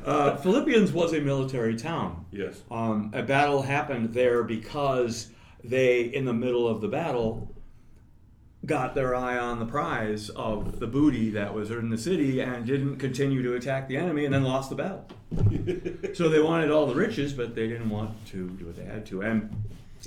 uh, 0.05 0.35
Philippians 0.37 0.91
was 0.91 1.13
a 1.13 1.21
military 1.21 1.75
town. 1.75 2.25
yes. 2.31 2.63
Um, 2.71 3.11
a 3.13 3.21
battle 3.23 3.61
happened 3.61 4.13
there 4.13 4.43
because 4.43 5.29
they, 5.63 6.01
in 6.01 6.25
the 6.25 6.33
middle 6.33 6.67
of 6.67 6.81
the 6.81 6.87
battle, 6.87 7.54
got 8.65 8.95
their 8.95 9.15
eye 9.15 9.37
on 9.37 9.59
the 9.59 9.65
prize 9.65 10.29
of 10.29 10.79
the 10.79 10.87
booty 10.87 11.29
that 11.31 11.53
was 11.53 11.69
in 11.71 11.89
the 11.89 11.97
city 11.97 12.39
and 12.39 12.65
didn't 12.65 12.97
continue 12.97 13.43
to 13.43 13.53
attack 13.53 13.87
the 13.87 13.97
enemy 13.97 14.25
and 14.25 14.33
then 14.33 14.43
lost 14.43 14.69
the 14.69 14.75
battle. 14.75 15.05
so 16.13 16.29
they 16.29 16.39
wanted 16.41 16.71
all 16.71 16.85
the 16.87 16.95
riches, 16.95 17.33
but 17.33 17.55
they 17.55 17.67
didn't 17.67 17.89
want 17.89 18.25
to 18.27 18.49
do 18.49 18.65
what 18.65 18.75
they 18.75 18.85
had 18.85 19.05
to. 19.07 19.21
And 19.21 19.63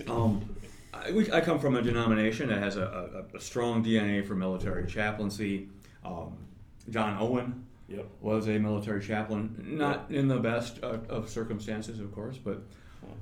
um, 0.08 0.56
I, 0.92 1.10
we, 1.12 1.30
I 1.30 1.40
come 1.40 1.58
from 1.58 1.76
a 1.76 1.82
denomination 1.82 2.48
that 2.48 2.58
has 2.62 2.76
a, 2.76 3.26
a, 3.32 3.36
a 3.36 3.40
strong 3.40 3.84
DNA 3.84 4.26
for 4.26 4.34
military 4.34 4.86
chaplaincy. 4.86 5.68
Um, 6.04 6.36
John 6.90 7.16
Owen 7.20 7.64
Yep. 7.88 8.06
was 8.20 8.48
a 8.48 8.58
military 8.58 9.00
chaplain, 9.02 9.64
not 9.66 10.10
in 10.10 10.28
the 10.28 10.36
best 10.36 10.78
of, 10.80 11.08
of 11.08 11.30
circumstances, 11.30 12.00
of 12.00 12.14
course, 12.14 12.36
but 12.36 12.60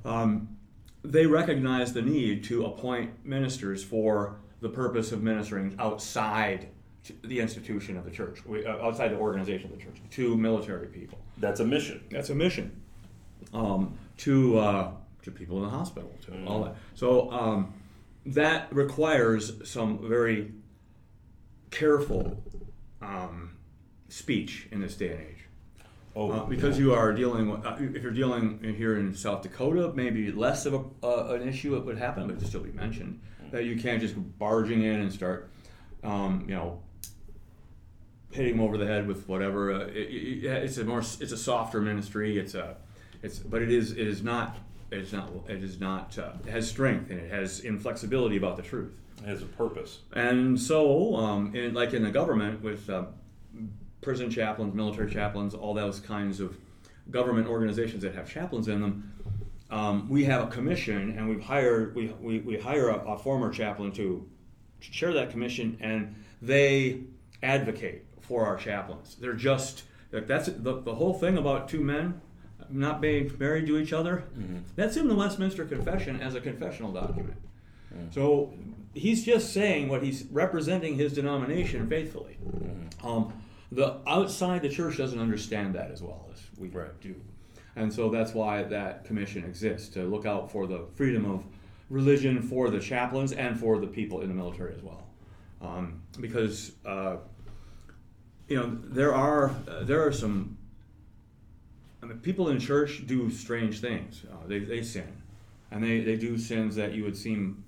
um, 0.04 0.56
they 1.04 1.24
recognized 1.24 1.94
the 1.94 2.02
need 2.02 2.42
to 2.44 2.64
appoint 2.64 3.24
ministers 3.24 3.84
for 3.84 4.40
the 4.60 4.68
purpose 4.68 5.12
of 5.12 5.22
ministering 5.22 5.74
outside 5.78 6.68
the 7.22 7.38
institution 7.38 7.96
of 7.96 8.04
the 8.04 8.10
church, 8.10 8.40
uh, 8.48 8.68
outside 8.84 9.08
the 9.08 9.16
organization 9.16 9.70
of 9.70 9.78
the 9.78 9.84
church, 9.84 9.96
to 10.10 10.36
military 10.36 10.88
people. 10.88 11.18
That's 11.38 11.60
a 11.60 11.64
mission. 11.64 12.02
That's 12.10 12.30
a 12.30 12.34
mission 12.34 12.80
um, 13.52 13.96
to 14.18 14.58
uh, 14.58 14.90
to 15.22 15.30
people 15.30 15.58
in 15.58 15.64
the 15.64 15.70
hospital, 15.70 16.12
to 16.26 16.44
all 16.46 16.64
that. 16.64 16.76
So 16.94 17.30
um, 17.30 17.74
that 18.24 18.72
requires 18.72 19.52
some 19.68 20.08
very 20.08 20.52
careful 21.70 22.42
um, 23.02 23.56
speech 24.08 24.68
in 24.70 24.80
this 24.80 24.96
day 24.96 25.10
and 25.10 25.20
age. 25.20 25.45
Oh, 26.16 26.30
Uh, 26.30 26.44
because 26.46 26.78
you 26.78 26.94
are 26.94 27.12
dealing 27.12 27.50
with, 27.50 27.64
uh, 27.66 27.76
if 27.78 28.02
you're 28.02 28.10
dealing 28.10 28.58
here 28.62 28.96
in 28.96 29.14
South 29.14 29.42
Dakota, 29.42 29.92
maybe 29.94 30.32
less 30.32 30.64
of 30.64 30.72
a, 30.74 31.06
uh, 31.06 31.34
an 31.34 31.46
issue 31.46 31.72
that 31.72 31.84
would 31.84 31.98
happen, 31.98 32.26
but 32.26 32.36
it'd 32.36 32.48
still 32.48 32.62
be 32.62 32.72
mentioned 32.72 33.20
that 33.50 33.64
you 33.64 33.76
can't 33.76 34.00
just 34.00 34.14
barging 34.38 34.82
in 34.82 35.00
and 35.02 35.12
start, 35.12 35.50
um, 36.02 36.42
you 36.48 36.54
know, 36.54 36.80
hitting 38.30 38.56
them 38.56 38.62
over 38.62 38.78
the 38.78 38.86
head 38.86 39.06
with 39.06 39.28
whatever. 39.28 39.72
Uh, 39.72 39.80
it, 39.88 40.08
it, 40.08 40.44
it's 40.44 40.78
a 40.78 40.84
more, 40.84 41.00
it's 41.00 41.32
a 41.32 41.36
softer 41.36 41.82
ministry. 41.82 42.38
It's 42.38 42.54
a, 42.54 42.76
it's, 43.22 43.38
but 43.38 43.60
it 43.60 43.70
is, 43.70 43.92
it 43.92 44.06
is 44.06 44.22
not, 44.22 44.56
it 44.90 44.98
is 44.98 45.12
not, 45.12 45.30
it 45.48 45.62
is 45.62 45.78
not. 45.78 46.16
Uh, 46.18 46.32
it 46.46 46.50
has 46.50 46.66
strength 46.66 47.10
and 47.10 47.20
it 47.20 47.30
has 47.30 47.60
inflexibility 47.60 48.38
about 48.38 48.56
the 48.56 48.62
truth. 48.62 48.92
it 49.18 49.26
has 49.28 49.42
a 49.42 49.46
purpose. 49.46 50.00
And 50.14 50.58
so, 50.58 51.14
um, 51.16 51.54
in, 51.54 51.74
like 51.74 51.92
in 51.92 52.02
the 52.02 52.10
government, 52.10 52.62
with 52.62 52.88
uh, 52.88 53.04
prison 54.06 54.30
chaplains, 54.30 54.72
military 54.72 55.10
chaplains, 55.10 55.52
all 55.52 55.74
those 55.74 55.98
kinds 55.98 56.38
of 56.38 56.56
government 57.10 57.48
organizations 57.48 58.04
that 58.04 58.14
have 58.14 58.30
chaplains 58.30 58.68
in 58.68 58.80
them, 58.80 59.12
um, 59.68 60.08
we 60.08 60.22
have 60.22 60.44
a 60.44 60.46
commission, 60.46 61.18
and 61.18 61.28
we've 61.28 61.42
hired 61.42 61.92
we, 61.96 62.06
we, 62.20 62.38
we 62.38 62.56
hire 62.56 62.88
a, 62.88 62.98
a 63.14 63.18
former 63.18 63.52
chaplain 63.52 63.90
to 63.90 64.24
chair 64.80 65.12
that 65.12 65.30
commission, 65.32 65.76
and 65.80 66.14
they 66.40 67.00
advocate 67.42 68.04
for 68.20 68.46
our 68.46 68.56
chaplains. 68.56 69.16
They're 69.16 69.32
just 69.32 69.82
like 70.12 70.28
that's 70.28 70.46
the, 70.46 70.80
the 70.82 70.94
whole 70.94 71.14
thing 71.14 71.36
about 71.36 71.68
two 71.68 71.80
men 71.80 72.20
not 72.70 73.00
being 73.00 73.32
married 73.40 73.66
to 73.66 73.76
each 73.76 73.92
other. 73.92 74.22
That's 74.76 74.96
in 74.96 75.08
the 75.08 75.16
Westminster 75.16 75.64
Confession 75.64 76.20
as 76.20 76.36
a 76.36 76.40
confessional 76.40 76.92
document. 76.92 77.38
So 78.12 78.54
he's 78.94 79.24
just 79.24 79.52
saying 79.52 79.88
what 79.88 80.04
he's 80.04 80.26
representing 80.30 80.94
his 80.94 81.12
denomination 81.12 81.88
faithfully. 81.88 82.38
Um, 83.02 83.32
the 83.72 83.98
outside 84.06 84.62
the 84.62 84.68
church 84.68 84.96
doesn't 84.96 85.18
understand 85.18 85.74
that 85.74 85.90
as 85.90 86.02
well 86.02 86.28
as 86.32 86.42
we 86.58 86.68
Right. 86.68 86.98
do, 87.00 87.14
and 87.74 87.92
so 87.92 88.10
that's 88.10 88.32
why 88.34 88.62
that 88.64 89.04
commission 89.04 89.44
exists 89.44 89.88
to 89.90 90.04
look 90.04 90.26
out 90.26 90.50
for 90.50 90.66
the 90.66 90.86
freedom 90.94 91.24
of 91.24 91.44
religion 91.90 92.42
for 92.42 92.70
the 92.70 92.80
chaplains 92.80 93.32
and 93.32 93.58
for 93.58 93.78
the 93.78 93.86
people 93.86 94.20
in 94.20 94.28
the 94.28 94.34
military 94.34 94.74
as 94.74 94.82
well, 94.82 95.06
um, 95.60 96.02
because 96.20 96.72
uh, 96.84 97.16
you 98.48 98.56
know 98.56 98.78
there 98.84 99.14
are 99.14 99.50
uh, 99.68 99.82
there 99.82 100.06
are 100.06 100.12
some. 100.12 100.56
I 102.02 102.06
mean, 102.06 102.18
people 102.18 102.50
in 102.50 102.60
church 102.60 103.04
do 103.06 103.28
strange 103.30 103.80
things. 103.80 104.24
Uh, 104.30 104.46
they, 104.46 104.60
they 104.60 104.82
sin, 104.82 105.22
and 105.72 105.82
they, 105.82 106.00
they 106.00 106.14
do 106.14 106.38
sins 106.38 106.76
that 106.76 106.92
you 106.92 107.02
would 107.02 107.16
seem, 107.16 107.64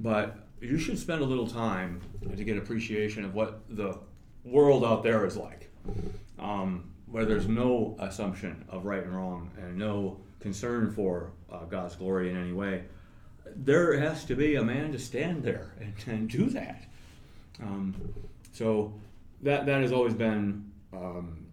but 0.00 0.38
you 0.60 0.78
should 0.78 0.98
spend 0.98 1.20
a 1.20 1.24
little 1.24 1.46
time 1.46 2.00
to 2.34 2.44
get 2.44 2.56
appreciation 2.56 3.24
of 3.24 3.34
what 3.34 3.60
the 3.68 3.98
world 4.44 4.84
out 4.84 5.02
there 5.02 5.24
is 5.26 5.36
like, 5.36 5.70
um, 6.38 6.90
where 7.06 7.24
there's 7.24 7.46
no 7.46 7.96
assumption 7.98 8.64
of 8.68 8.84
right 8.84 9.02
and 9.02 9.14
wrong 9.14 9.50
and 9.58 9.76
no 9.76 10.18
concern 10.40 10.90
for 10.90 11.30
uh, 11.50 11.64
God's 11.64 11.94
glory 11.94 12.30
in 12.30 12.36
any 12.36 12.52
way. 12.52 12.84
There 13.54 13.98
has 13.98 14.24
to 14.26 14.34
be 14.34 14.56
a 14.56 14.64
man 14.64 14.92
to 14.92 14.98
stand 14.98 15.42
there 15.42 15.74
and, 15.80 15.94
and 16.06 16.28
do 16.28 16.46
that. 16.50 16.84
Um, 17.62 17.94
so 18.52 18.92
that 19.42 19.66
that 19.66 19.82
has 19.82 19.92
always 19.92 20.14
been 20.14 20.70
um, 20.92 21.46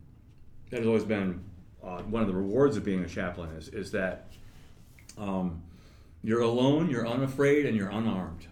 that 0.70 0.80
has 0.80 0.88
always 0.88 1.04
been 1.04 1.44
uh, 1.84 2.02
one 2.04 2.22
of 2.22 2.28
the 2.28 2.34
rewards 2.34 2.78
of 2.78 2.84
being 2.84 3.04
a 3.04 3.08
chaplain 3.08 3.50
is 3.56 3.70
is 3.70 3.92
that 3.92 4.28
um, 5.18 5.62
you're 6.24 6.42
alone, 6.42 6.90
you're 6.90 7.08
unafraid, 7.08 7.66
and 7.66 7.76
you're 7.76 7.90
unarmed, 7.90 8.48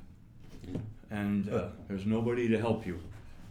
and 1.09 1.49
uh, 1.49 1.67
there's 1.87 2.05
nobody 2.05 2.47
to 2.49 2.59
help 2.59 2.85
you. 2.85 2.99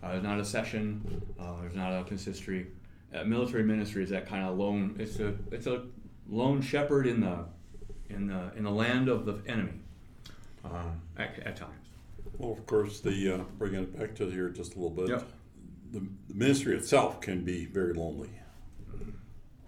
Uh, 0.03 0.13
there's 0.13 0.23
not 0.23 0.39
a 0.39 0.45
session. 0.45 1.23
Uh, 1.41 1.61
there's 1.61 1.75
not 1.75 1.93
a 1.93 2.05
consistory. 2.05 2.69
Uh, 3.15 3.25
military 3.25 3.63
ministry 3.63 4.03
is 4.03 4.11
that 4.11 4.27
kind 4.27 4.45
of 4.47 4.57
lone. 4.57 4.97
It's 4.99 5.19
a 5.21 5.35
it's 5.51 5.67
a 5.67 5.85
lone 6.29 6.61
shepherd 6.61 7.07
in 7.07 7.21
the 7.21 7.45
in 8.11 8.27
the 8.27 8.53
in 8.57 8.65
the 8.65 8.71
land 8.71 9.09
of 9.09 9.25
the 9.25 9.41
enemy 9.47 9.81
um, 10.65 11.01
at, 11.17 11.39
at 11.45 11.57
times. 11.57 11.73
Well, 12.39 12.53
of 12.53 12.67
course, 12.67 13.01
the 13.01 13.35
uh, 13.35 13.39
bringing 13.59 13.83
it 13.85 13.99
back 13.99 14.15
to 14.17 14.29
here 14.29 14.49
just 14.51 14.75
a 14.75 14.79
little 14.79 14.91
bit. 14.95 15.09
Yep. 15.09 15.29
The, 15.93 16.01
the 16.29 16.35
ministry 16.35 16.77
itself 16.77 17.21
can 17.21 17.45
be 17.45 17.65
very 17.65 17.95
lonely, 17.95 18.31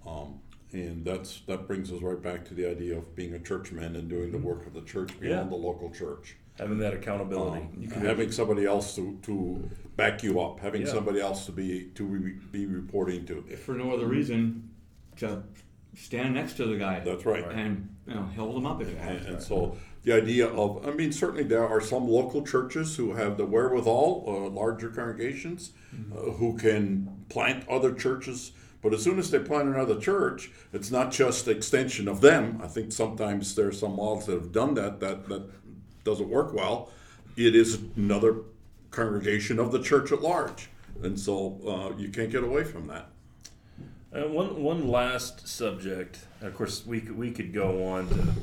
um, 0.06 0.40
and 0.72 1.04
that's 1.04 1.40
that 1.46 1.66
brings 1.66 1.90
us 1.92 2.02
right 2.02 2.20
back 2.20 2.44
to 2.46 2.54
the 2.54 2.66
idea 2.68 2.98
of 2.98 3.14
being 3.14 3.34
a 3.34 3.38
churchman 3.38 3.96
and 3.96 4.08
doing 4.08 4.32
the 4.32 4.38
work 4.38 4.66
of 4.66 4.74
the 4.74 4.82
church 4.82 5.18
beyond 5.20 5.46
Yeah. 5.46 5.50
the 5.50 5.56
local 5.56 5.90
church. 5.90 6.36
Having 6.58 6.78
that 6.78 6.94
accountability. 6.94 7.62
Um, 7.62 8.02
having 8.02 8.32
somebody 8.32 8.64
else 8.66 8.94
to, 8.96 9.18
to 9.22 9.70
back 9.96 10.22
you 10.22 10.40
up, 10.40 10.60
having 10.60 10.82
Yeah. 10.82 10.88
somebody 10.92 11.20
else 11.20 11.46
to 11.46 11.52
be 11.52 11.90
to 11.94 12.04
re, 12.04 12.32
be 12.52 12.66
reporting 12.66 13.24
to. 13.26 13.44
If 13.48 13.62
for 13.62 13.74
no 13.74 13.92
other 13.92 14.06
reason, 14.06 14.70
to 15.16 15.42
stand 15.96 16.34
next 16.34 16.54
to 16.54 16.66
the 16.66 16.76
guy. 16.76 17.00
That's 17.00 17.24
right. 17.24 17.44
And 17.50 17.88
you 18.06 18.14
know, 18.14 18.22
hold 18.22 18.56
him 18.56 18.66
up 18.66 18.80
if 18.80 18.88
it 18.88 18.92
And, 18.92 19.00
happens. 19.00 19.26
and 19.26 19.42
so 19.42 19.76
the 20.04 20.12
idea 20.12 20.46
of, 20.48 20.86
I 20.86 20.92
mean, 20.92 21.12
certainly 21.12 21.42
there 21.44 21.66
are 21.66 21.80
some 21.80 22.08
local 22.08 22.44
churches 22.46 22.96
who 22.96 23.14
have 23.14 23.36
the 23.36 23.44
wherewithal, 23.44 24.24
uh, 24.26 24.48
larger 24.50 24.88
congregations, 24.88 25.72
uh, 26.12 26.30
who 26.32 26.56
can 26.56 27.24
plant 27.28 27.68
other 27.68 27.92
churches. 27.92 28.52
But 28.80 28.94
as 28.94 29.02
soon 29.02 29.18
as 29.18 29.30
they 29.32 29.40
plant 29.40 29.68
another 29.68 29.98
church, 29.98 30.52
it's 30.72 30.90
not 30.92 31.10
just 31.10 31.48
extension 31.48 32.06
of 32.06 32.20
them. 32.20 32.60
I 32.62 32.68
think 32.68 32.92
sometimes 32.92 33.56
there 33.56 33.66
are 33.66 33.72
some 33.72 33.96
models 33.96 34.26
that 34.26 34.34
have 34.34 34.52
done 34.52 34.74
that 34.74 35.00
that 35.00 35.28
that 35.28 35.50
doesn't 36.04 36.28
work 36.28 36.52
well. 36.52 36.90
It 37.36 37.54
is 37.54 37.78
another 37.96 38.36
congregation 38.90 39.58
of 39.58 39.70
the 39.72 39.82
church 39.82 40.12
at 40.12 40.22
large, 40.22 40.68
and 41.02 41.18
so 41.18 41.58
uh, 41.66 41.96
you 41.98 42.08
can't 42.08 42.30
get 42.30 42.42
away 42.42 42.64
from 42.64 42.86
that. 42.88 43.08
Uh, 44.14 44.22
one 44.28 44.62
one 44.62 44.88
last 44.88 45.46
subject. 45.46 46.20
Of 46.40 46.54
course, 46.54 46.86
we 46.86 47.00
could, 47.00 47.16
we 47.16 47.30
could 47.30 47.52
go 47.52 47.84
on 47.88 48.08
to 48.08 48.34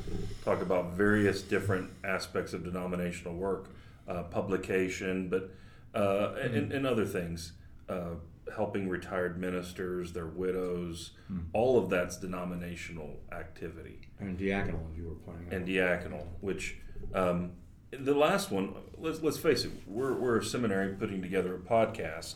talk 0.44 0.62
about 0.62 0.92
various 0.92 1.42
different 1.42 1.90
aspects 2.04 2.52
of 2.52 2.62
denominational 2.64 3.34
work, 3.34 3.70
uh, 4.06 4.22
publication, 4.24 5.28
but 5.28 5.50
uh, 5.94 6.34
and, 6.40 6.72
and 6.72 6.86
other 6.86 7.04
things, 7.04 7.52
uh, 7.88 8.10
helping 8.54 8.88
retired 8.88 9.40
ministers, 9.40 10.12
their 10.12 10.26
widows, 10.26 11.12
all 11.52 11.78
of 11.78 11.90
that's 11.90 12.16
denominational 12.18 13.18
activity 13.32 13.98
And 14.20 14.38
diaconal, 14.38 14.96
you 14.96 15.04
were 15.08 15.14
pointing 15.32 15.46
out. 15.48 15.52
and 15.54 15.66
diaconal, 15.66 16.26
which 16.40 16.76
um, 17.14 17.52
the 17.90 18.14
last 18.14 18.50
one, 18.50 18.74
let's 18.98 19.22
let's 19.22 19.38
face 19.38 19.64
it, 19.64 19.72
we're 19.86 20.12
we're 20.12 20.38
a 20.38 20.44
seminary 20.44 20.94
putting 20.94 21.22
together 21.22 21.54
a 21.54 21.58
podcast 21.58 22.34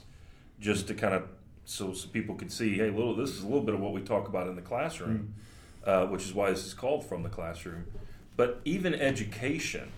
just 0.58 0.86
to 0.88 0.94
kind 0.94 1.14
of 1.14 1.24
so, 1.64 1.92
so 1.92 2.08
people 2.08 2.34
could 2.34 2.50
see, 2.50 2.76
hey, 2.76 2.90
little 2.90 3.14
this 3.14 3.30
is 3.30 3.42
a 3.42 3.46
little 3.46 3.62
bit 3.62 3.74
of 3.74 3.80
what 3.80 3.92
we 3.92 4.00
talk 4.00 4.28
about 4.28 4.48
in 4.48 4.56
the 4.56 4.62
classroom, 4.62 5.34
uh, 5.84 6.06
which 6.06 6.24
is 6.24 6.34
why 6.34 6.50
this 6.50 6.64
is 6.66 6.74
called 6.74 7.04
from 7.04 7.22
the 7.22 7.28
classroom. 7.28 7.86
But 8.36 8.60
even 8.64 8.94
education, 8.94 9.92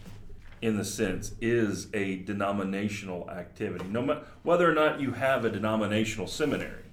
in 0.61 0.77
the 0.77 0.85
sense, 0.85 1.33
is 1.41 1.89
a 1.95 2.17
denominational 2.17 3.31
activity. 3.31 3.85
No 3.89 4.03
matter 4.03 4.23
whether 4.43 4.69
or 4.69 4.75
not 4.75 5.01
you 5.01 5.13
have 5.13 5.45
a 5.45 5.51
denominational 5.51 6.27
seminary, 6.27 6.85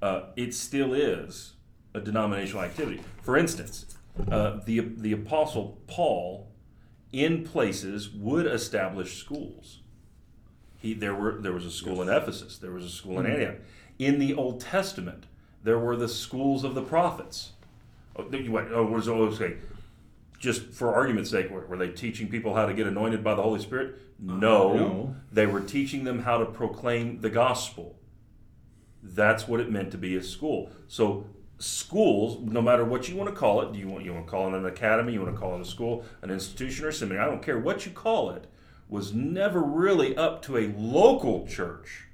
uh, 0.00 0.22
it 0.36 0.54
still 0.54 0.94
is 0.94 1.52
a 1.94 2.00
denominational 2.00 2.62
activity. 2.62 3.00
For 3.22 3.36
instance, 3.36 3.86
uh, 4.30 4.60
the 4.64 4.80
the 4.80 5.12
apostle 5.12 5.78
Paul, 5.86 6.51
in 7.12 7.44
places, 7.44 8.10
would 8.10 8.46
establish 8.46 9.18
schools. 9.18 9.80
He 10.78 10.94
there 10.94 11.14
were 11.14 11.40
there 11.40 11.52
was 11.52 11.64
a 11.64 11.70
school 11.70 12.02
in 12.02 12.08
Ephesus, 12.08 12.58
there 12.58 12.72
was 12.72 12.84
a 12.84 12.90
school 12.90 13.20
in 13.20 13.26
mm-hmm. 13.26 13.40
Antioch. 13.40 13.56
In 13.98 14.18
the 14.18 14.34
Old 14.34 14.60
Testament, 14.60 15.24
there 15.62 15.78
were 15.78 15.96
the 15.96 16.08
schools 16.08 16.64
of 16.64 16.74
the 16.74 16.82
prophets. 16.82 17.52
Oh, 18.16 18.26
oh, 18.72 18.84
was 18.84 19.08
okay. 19.08 19.56
Just 20.38 20.64
for 20.72 20.92
argument's 20.92 21.30
sake, 21.30 21.50
were, 21.50 21.64
were 21.66 21.76
they 21.76 21.88
teaching 21.88 22.28
people 22.28 22.54
how 22.54 22.66
to 22.66 22.74
get 22.74 22.86
anointed 22.86 23.22
by 23.22 23.34
the 23.34 23.42
Holy 23.42 23.60
Spirit? 23.60 23.94
Uh, 23.94 24.34
no, 24.34 24.74
no. 24.74 25.16
they 25.30 25.46
were 25.46 25.60
teaching 25.60 26.04
them 26.04 26.20
how 26.22 26.38
to 26.38 26.44
proclaim 26.44 27.20
the 27.20 27.30
gospel. 27.30 27.96
That's 29.02 29.46
what 29.46 29.60
it 29.60 29.70
meant 29.70 29.92
to 29.92 29.98
be 29.98 30.16
a 30.16 30.22
school. 30.22 30.70
So 30.88 31.26
schools, 31.62 32.38
no 32.42 32.60
matter 32.60 32.84
what 32.84 33.08
you 33.08 33.16
want 33.16 33.30
to 33.30 33.36
call 33.36 33.62
it, 33.62 33.72
do 33.72 33.78
you 33.78 33.88
want 33.88 34.04
you 34.04 34.12
want 34.12 34.26
to 34.26 34.30
call 34.30 34.52
it 34.52 34.56
an 34.56 34.66
academy, 34.66 35.12
you 35.12 35.22
want 35.22 35.34
to 35.34 35.40
call 35.40 35.54
it 35.54 35.60
a 35.60 35.64
school, 35.64 36.04
an 36.22 36.30
institution, 36.30 36.84
or 36.84 36.92
seminary? 36.92 37.24
I 37.24 37.28
don't 37.28 37.42
care 37.42 37.58
what 37.58 37.86
you 37.86 37.92
call 37.92 38.30
it. 38.30 38.46
Was 38.88 39.12
never 39.14 39.62
really 39.62 40.16
up 40.16 40.42
to 40.42 40.58
a 40.58 40.72
local 40.76 41.46
church 41.46 42.08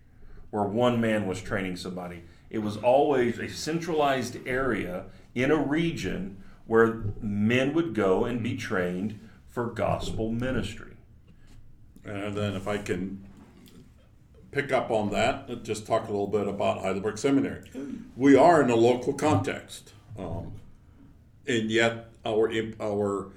where 0.51 0.65
one 0.65 1.01
man 1.01 1.27
was 1.27 1.43
training 1.43 1.77
somebody. 1.77 2.23
It 2.51 2.59
was 2.59 2.77
always 2.77 3.39
a 3.39 3.49
centralized 3.49 4.39
area 4.47 5.07
in 5.35 5.51
a 5.51 5.57
region 5.57 6.43
where 6.67 7.03
men 7.21 7.73
would 7.73 7.95
go 7.95 8.25
and 8.25 8.43
be 8.43 8.57
trained 8.57 9.19
for 9.49 9.67
gospel 9.67 10.31
ministry. 10.31 10.93
And 12.05 12.37
then 12.37 12.55
if 12.55 12.69
I 12.69 12.79
can 12.79 13.28
pick 14.51 14.73
up 14.73 14.91
on 14.91 15.11
that, 15.11 15.49
and 15.49 15.65
just 15.65 15.87
talk 15.87 16.05
a 16.09 16.11
little 16.11 16.27
bit 16.27 16.49
about 16.49 16.81
Heidelberg 16.81 17.19
Seminary. 17.19 17.71
We 18.17 18.37
are 18.37 18.63
in 18.63 18.71
a 18.71 18.77
local 18.77 19.13
context, 19.13 19.93
um, 20.19 20.53
and 21.47 21.71
yet 21.71 22.11
our 22.25 22.51
our 22.81 23.33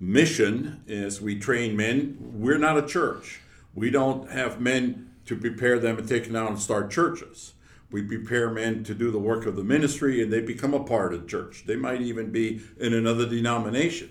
mission 0.00 0.82
is 0.86 1.20
we 1.20 1.38
train 1.38 1.76
men. 1.76 2.16
We're 2.20 2.58
not 2.58 2.78
a 2.78 2.86
church. 2.86 3.40
We 3.74 3.90
don't 3.90 4.30
have 4.30 4.60
men 4.60 5.10
to 5.26 5.36
prepare 5.36 5.78
them 5.78 5.98
and 5.98 6.08
take 6.08 6.26
them 6.26 6.36
out 6.36 6.50
and 6.50 6.60
start 6.60 6.90
churches. 6.90 7.54
We 7.90 8.02
prepare 8.02 8.50
men 8.50 8.84
to 8.84 8.94
do 8.94 9.10
the 9.10 9.18
work 9.18 9.46
of 9.46 9.54
the 9.54 9.62
ministry, 9.62 10.22
and 10.22 10.32
they 10.32 10.40
become 10.40 10.74
a 10.74 10.82
part 10.82 11.12
of 11.12 11.22
the 11.22 11.28
church. 11.28 11.64
They 11.66 11.76
might 11.76 12.00
even 12.00 12.30
be 12.32 12.62
in 12.80 12.94
another 12.94 13.28
denomination, 13.28 14.10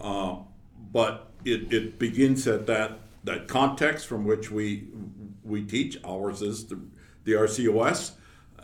uh, 0.00 0.36
but 0.92 1.30
it, 1.44 1.72
it 1.72 1.98
begins 1.98 2.46
at 2.46 2.66
that 2.66 3.00
that 3.24 3.46
context 3.46 4.06
from 4.06 4.24
which 4.24 4.50
we 4.50 4.88
we 5.48 5.62
teach. 5.64 5.98
Ours 6.04 6.42
is 6.42 6.66
the, 6.66 6.80
the 7.24 7.32
RCUS, 7.32 8.12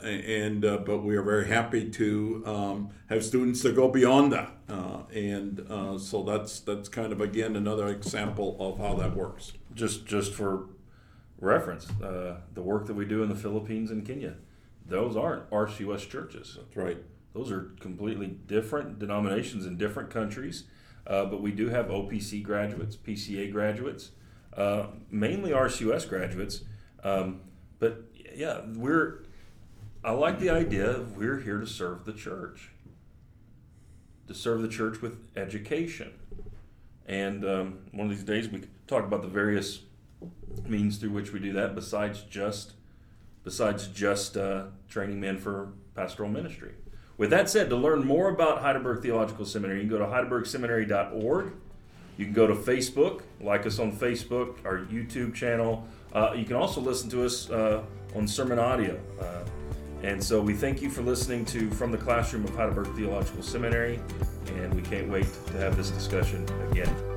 and 0.03 0.65
uh, 0.65 0.79
but 0.79 0.99
we 0.99 1.17
are 1.17 1.23
very 1.23 1.47
happy 1.47 1.89
to 1.91 2.43
um, 2.47 2.91
have 3.09 3.25
students 3.25 3.63
that 3.63 3.75
go 3.75 3.89
beyond 3.89 4.33
that, 4.33 4.53
uh, 4.69 5.03
and 5.13 5.61
uh, 5.71 5.99
so 5.99 6.23
that's 6.23 6.61
that's 6.61 6.89
kind 6.89 7.13
of 7.13 7.21
again 7.21 7.57
another 7.57 7.89
example 7.89 8.57
of 8.61 8.79
how 8.79 8.95
that 8.95 9.17
works. 9.17 9.53
Just 9.75 10.07
just 10.07 10.35
for 10.35 10.69
reference, 11.41 11.91
uh, 12.03 12.41
the 12.55 12.63
work 12.63 12.87
that 12.87 12.95
we 12.95 13.05
do 13.05 13.23
in 13.23 13.29
the 13.29 13.35
Philippines 13.35 13.91
and 13.91 14.07
Kenya, 14.07 14.35
those 14.87 15.17
aren't 15.17 15.49
RCUS 15.51 16.09
churches. 16.09 16.59
That's 16.59 16.77
right. 16.77 16.99
Those 17.35 17.51
are 17.51 17.73
completely 17.81 18.29
different 18.29 18.99
denominations 18.99 19.67
in 19.67 19.77
different 19.77 20.11
countries, 20.11 20.65
uh, 21.07 21.25
but 21.25 21.43
we 21.43 21.51
do 21.51 21.69
have 21.69 21.87
OPC 21.87 22.43
graduates, 22.43 22.97
PCA 22.97 23.51
graduates, 23.51 24.13
uh, 24.57 24.87
mainly 25.11 25.51
RCUS 25.51 26.09
graduates. 26.09 26.63
Um, 27.05 27.41
but 27.79 28.05
yeah, 28.35 28.63
we're. 28.75 29.21
I 30.03 30.11
like 30.11 30.39
the 30.39 30.51
idea 30.51 30.91
of 30.91 31.17
we're 31.17 31.41
here 31.41 31.61
to 31.61 31.67
serve 31.67 32.05
the 32.05 32.13
church, 32.13 32.71
to 34.29 34.35
serve 34.35 34.61
the 34.63 34.69
church 34.69 35.01
with 35.01 35.29
education, 35.37 36.13
and 37.07 37.45
um, 37.45 37.79
one 37.93 38.07
of 38.07 38.11
these 38.11 38.25
days 38.25 38.49
we 38.49 38.63
talk 38.87 39.05
about 39.05 39.23
the 39.23 39.29
various 39.29 39.81
means 40.67 40.99
through 40.99 41.11
which 41.11 41.33
we 41.33 41.41
do 41.41 41.53
that. 41.53 41.75
Besides 41.75 42.23
just, 42.23 42.73
besides 43.45 43.87
just 43.89 44.37
uh, 44.37 44.65
training 44.89 45.21
men 45.21 45.39
for 45.39 45.73
pastoral 45.95 46.29
ministry. 46.29 46.73
With 47.17 47.31
that 47.31 47.49
said, 47.49 47.71
to 47.71 47.77
learn 47.77 48.05
more 48.05 48.29
about 48.29 48.61
Heidelberg 48.61 49.03
Theological 49.03 49.45
Seminary, 49.45 49.83
you 49.83 49.89
can 49.89 49.99
go 49.99 49.99
to 49.99 50.11
heidelbergseminary.org. 50.11 51.53
You 52.17 52.25
can 52.25 52.35
go 52.35 52.47
to 52.47 52.55
Facebook, 52.55 53.23
like 53.41 53.67
us 53.67 53.79
on 53.79 53.93
Facebook, 53.93 54.65
our 54.65 54.81
YouTube 54.81 55.35
channel. 55.35 55.87
Uh, 56.15 56.33
you 56.37 56.45
can 56.45 56.57
also 56.57 56.81
listen 56.81 57.11
to 57.11 57.25
us 57.25 57.51
uh, 57.51 57.83
on 58.15 58.29
sermon 58.29 58.59
audio. 58.59 58.99
Uh, 59.21 59.45
and 60.03 60.23
so 60.23 60.41
we 60.41 60.55
thank 60.55 60.83
you 60.83 60.91
for 60.91 61.03
listening 61.03 61.45
to 61.47 61.71
From 61.71 61.91
the 61.91 61.99
Classroom 61.99 62.45
of 62.45 62.55
Heidelberg 62.55 62.95
Theological 62.95 63.43
Seminary, 63.43 63.99
and 64.49 64.73
we 64.75 64.83
can't 64.83 65.09
wait 65.09 65.27
to 65.47 65.53
have 65.55 65.77
this 65.77 65.91
discussion 65.91 66.47
again. 66.71 67.14